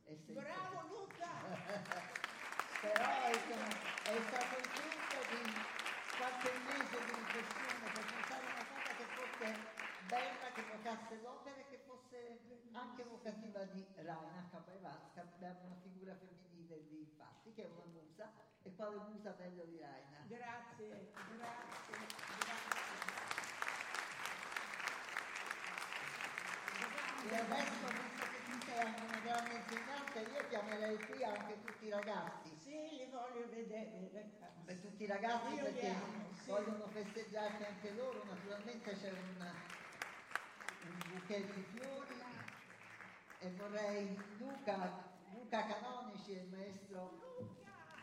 [0.05, 2.29] è Bravo Luca!
[2.81, 5.53] però è, è stato il frutto di
[6.17, 9.47] qualche mese di riflessione per pensare a una cosa che fosse
[10.09, 12.41] bella, che evocasse l'opera e che fosse
[12.73, 15.10] anche evocativa di Raina Capaevanska.
[15.21, 18.31] Abbiamo una figura femminile lì, infatti, che è una musa,
[18.63, 20.25] e quale musa meglio di Raina?
[20.27, 20.89] Grazie,
[21.37, 22.79] grazie, grazie.
[27.23, 31.85] E adesso, visto che tu sei anche una grande insegnante, io chiamerei qui anche tutti
[31.87, 32.57] i ragazzi.
[32.57, 34.65] Sì, li voglio vedere, ragazzi.
[34.65, 36.51] Per tutti i ragazzi Io perché amo, sì.
[36.51, 39.53] vogliono festeggiarti anche loro, naturalmente c'è un,
[40.87, 42.23] un bouquet di fiori
[43.41, 45.10] e vorrei Luca
[45.51, 47.19] Canonici e il maestro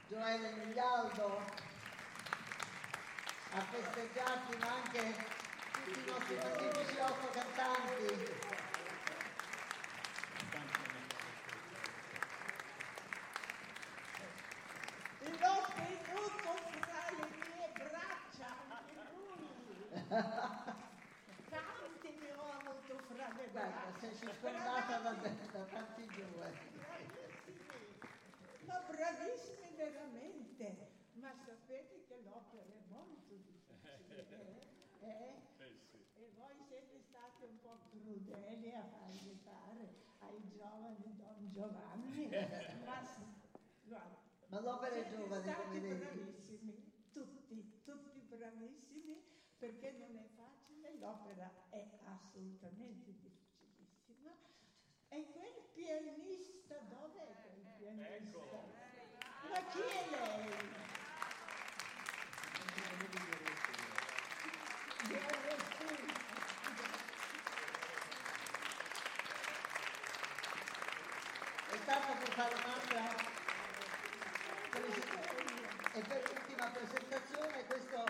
[0.10, 1.42] Gioele Miglialdo
[3.54, 5.16] a festeggiarti ma anche
[5.72, 8.66] tutti i nostri magnifici otto cantanti.
[15.40, 16.52] L'ho tenuto
[16.82, 19.88] fra le mie braccia, anche lui.
[21.50, 24.00] Tanti ne ho avuto fra le Guarda, braccia.
[24.00, 26.76] sei circondata da, da tanti giovani.
[28.66, 30.96] Ma bravissimi veramente.
[31.14, 33.18] Ma sapete che l'opera è molto
[38.08, 42.30] crudeli a fargli fare ai giovani Don Giovanni,
[42.86, 43.04] ma,
[43.84, 46.06] guarda, Ma l'opera è giovane, stati come vedi.
[46.06, 49.22] bravissimi, tutti, tutti bravissimi,
[49.58, 54.32] perché non è facile, l'opera è assolutamente difficilissima.
[55.10, 58.40] E quel pianista, dov'è quel pianista?
[59.50, 60.86] Ma chi è lei?
[65.08, 66.18] Viene su.
[71.70, 71.78] È
[72.38, 73.02] fare un'altra
[75.94, 78.06] e per l'ultima presentazione questo-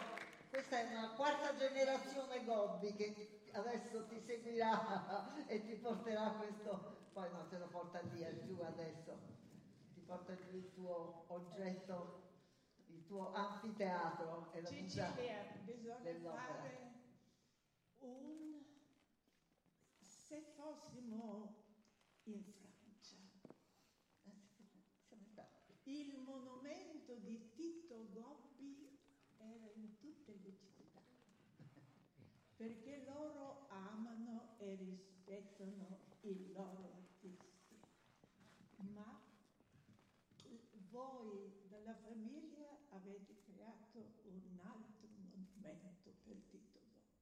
[0.49, 7.31] questa è una quarta generazione Gobbi che adesso ti seguirà e ti porterà questo, poi
[7.31, 9.17] no, te lo porta via giù adesso,
[9.93, 12.25] ti porta giù il tuo oggetto,
[12.87, 16.43] il tuo anfiteatro e la Cecilia, bisogna dell'opera.
[16.43, 16.91] fare
[17.99, 18.61] un...
[19.99, 21.55] Se fossimo
[22.23, 22.66] in Francia,
[25.87, 28.99] il monumento di Tito Gobbi
[29.37, 31.01] era in tutte le città,
[32.55, 37.79] perché loro amano e rispettano i loro artisti.
[38.93, 39.21] Ma
[40.89, 47.15] voi della famiglia avete creato un altro monumento per Tito Gobbi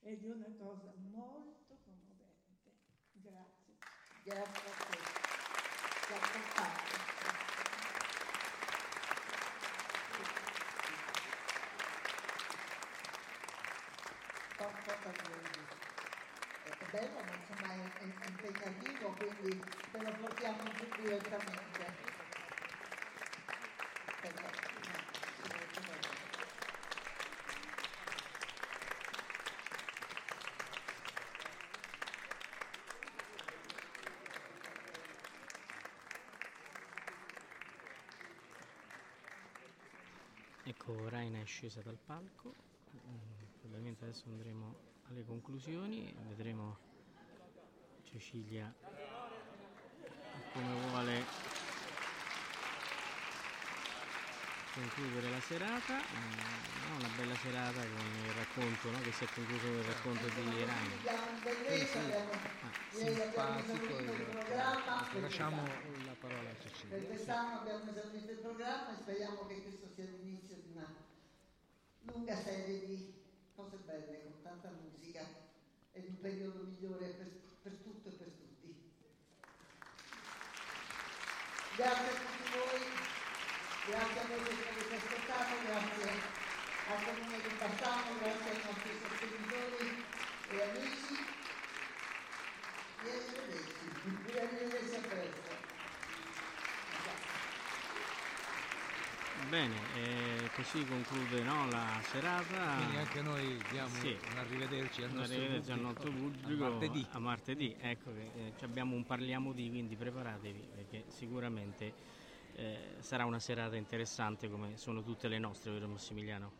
[0.00, 2.70] ed è una cosa molto commovente.
[3.12, 3.78] Grazie.
[4.22, 4.98] Grazie a te.
[6.06, 7.02] Ti ha portato.
[14.56, 15.74] Po- poca gente.
[16.64, 21.62] È bello, ma insomma è, è impegnativo, quindi te lo portiamo giù direttamente.
[40.64, 42.54] Ecco, Raina è scesa dal palco,
[42.94, 44.74] mm, ovviamente adesso andremo
[45.08, 46.91] alle conclusioni, vedremo
[48.12, 48.70] Cecilia
[50.52, 51.24] come vuole
[54.74, 59.28] concludere la serata, Mm, no, una bella serata con il racconto no, che si è
[59.34, 61.40] concluso con il racconto di ieri abbiamo
[62.90, 65.08] simpatico e- programma.
[65.10, 65.62] per Lasciamo
[66.04, 67.06] la parola a Per Cecilia.
[67.06, 70.86] quest'anno abbiamo esaurito il programma e speriamo che questo sia l'inizio di una
[72.12, 73.14] lunga serie di
[73.54, 75.26] cose belle con tanta musica
[75.92, 78.01] e un periodo migliore per, per per tutti.
[81.74, 82.80] Grazie a tutti voi,
[83.86, 86.10] grazie a voi che ci avete ascoltato, grazie
[86.88, 90.04] al Comune di Bassano, grazie ai nostri sostenitori
[90.50, 91.16] e amici
[93.02, 93.84] e arrivederci,
[94.26, 95.50] e arrivederci a presto.
[99.48, 102.76] Bene, eh, così conclude no, la serata.
[102.76, 104.16] Quindi anche noi diamo Sì.
[104.30, 107.06] un arrivederci al nostro arrivederci al pubblico, nostro pubblico a martedì.
[107.10, 107.76] a martedì.
[107.80, 111.94] Ecco che eh, ci abbiamo un parliamo di, quindi preparatevi perché sicuramente
[112.54, 116.52] eh, sarà una serata interessante come sono tutte le nostre, vero Massimiliano?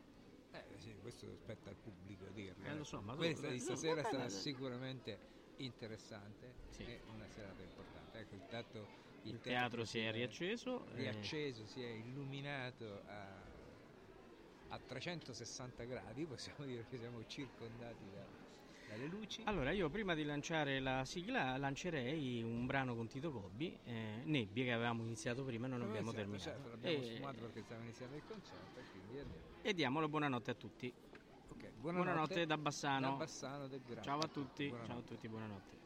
[0.52, 2.66] Eh, sì, questo spetta al pubblico dirlo.
[2.66, 5.18] Eh, lo so, ma tu- Questa di stasera sarà sicuramente
[5.56, 6.84] interessante Sì.
[6.84, 8.18] e una serata importante.
[8.20, 8.88] Ecco, intanto
[9.24, 10.94] Il teatro si è riacceso, eh.
[10.96, 13.36] riacceso, si è illuminato a,
[14.68, 18.41] a 360 gradi, possiamo dire che siamo circondati da-
[18.92, 19.42] dalle luci.
[19.46, 24.64] Allora, io prima di lanciare la sigla lancerei un brano con Tito Gobbi, eh, Nebbie,
[24.64, 26.42] che avevamo iniziato prima e non abbiamo Certo, terminato.
[26.42, 29.44] certo, l'abbiamo E- sfumato perché stava iniziando il concerto e quindi andiamo.
[29.62, 30.92] E diamo la buonanotte a tutti.
[31.48, 33.10] Ok, Buonanotte, da Bassano.
[33.10, 33.80] da Bassano del.
[34.02, 34.86] Ciao a tutti, Buonanotte.
[34.92, 35.81] ciao a tutti, buonanotte.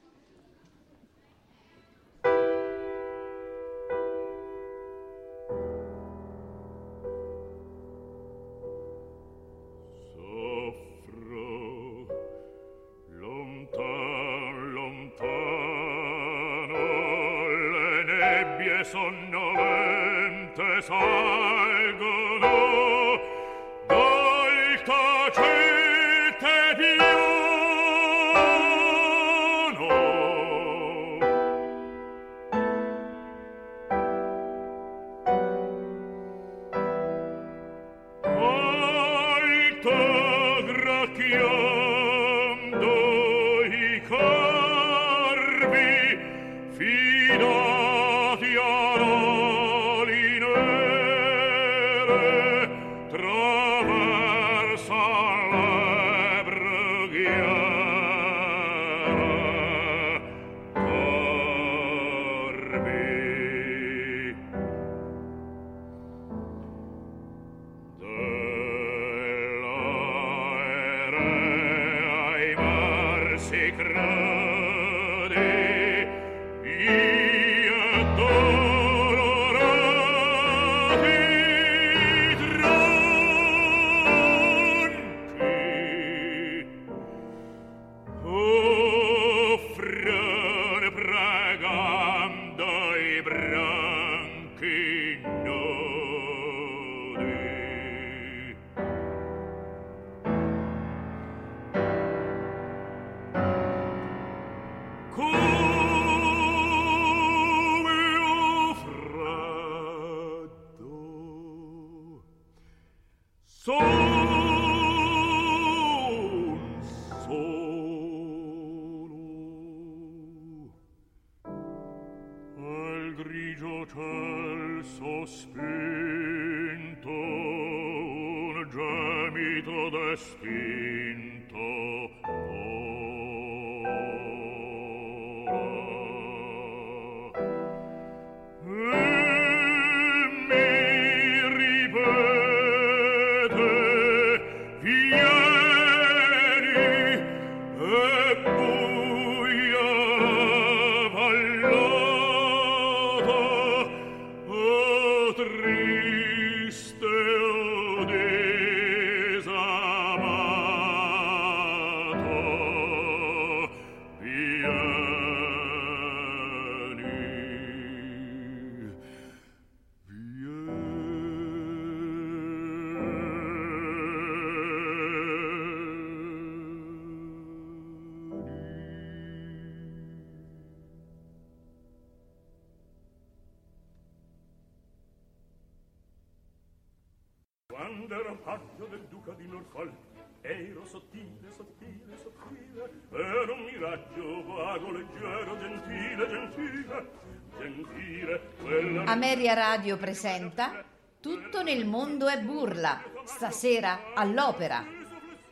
[196.17, 197.11] gentile,
[197.59, 198.41] gentile, gentile.
[198.63, 199.05] Quella...
[199.05, 200.85] Ameria Radio presenta
[201.21, 204.85] Tutto nel mondo è burla, stasera all'opera,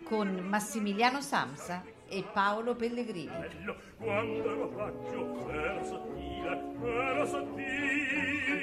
[0.04, 3.26] con Massimiliano Samsa e Paolo Pellegrini.
[3.26, 8.62] Bello, quando era faccio, era sottile, era sottile,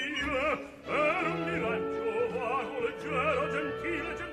[0.86, 4.31] era un miraggio vago, leggero, gentile, gentile.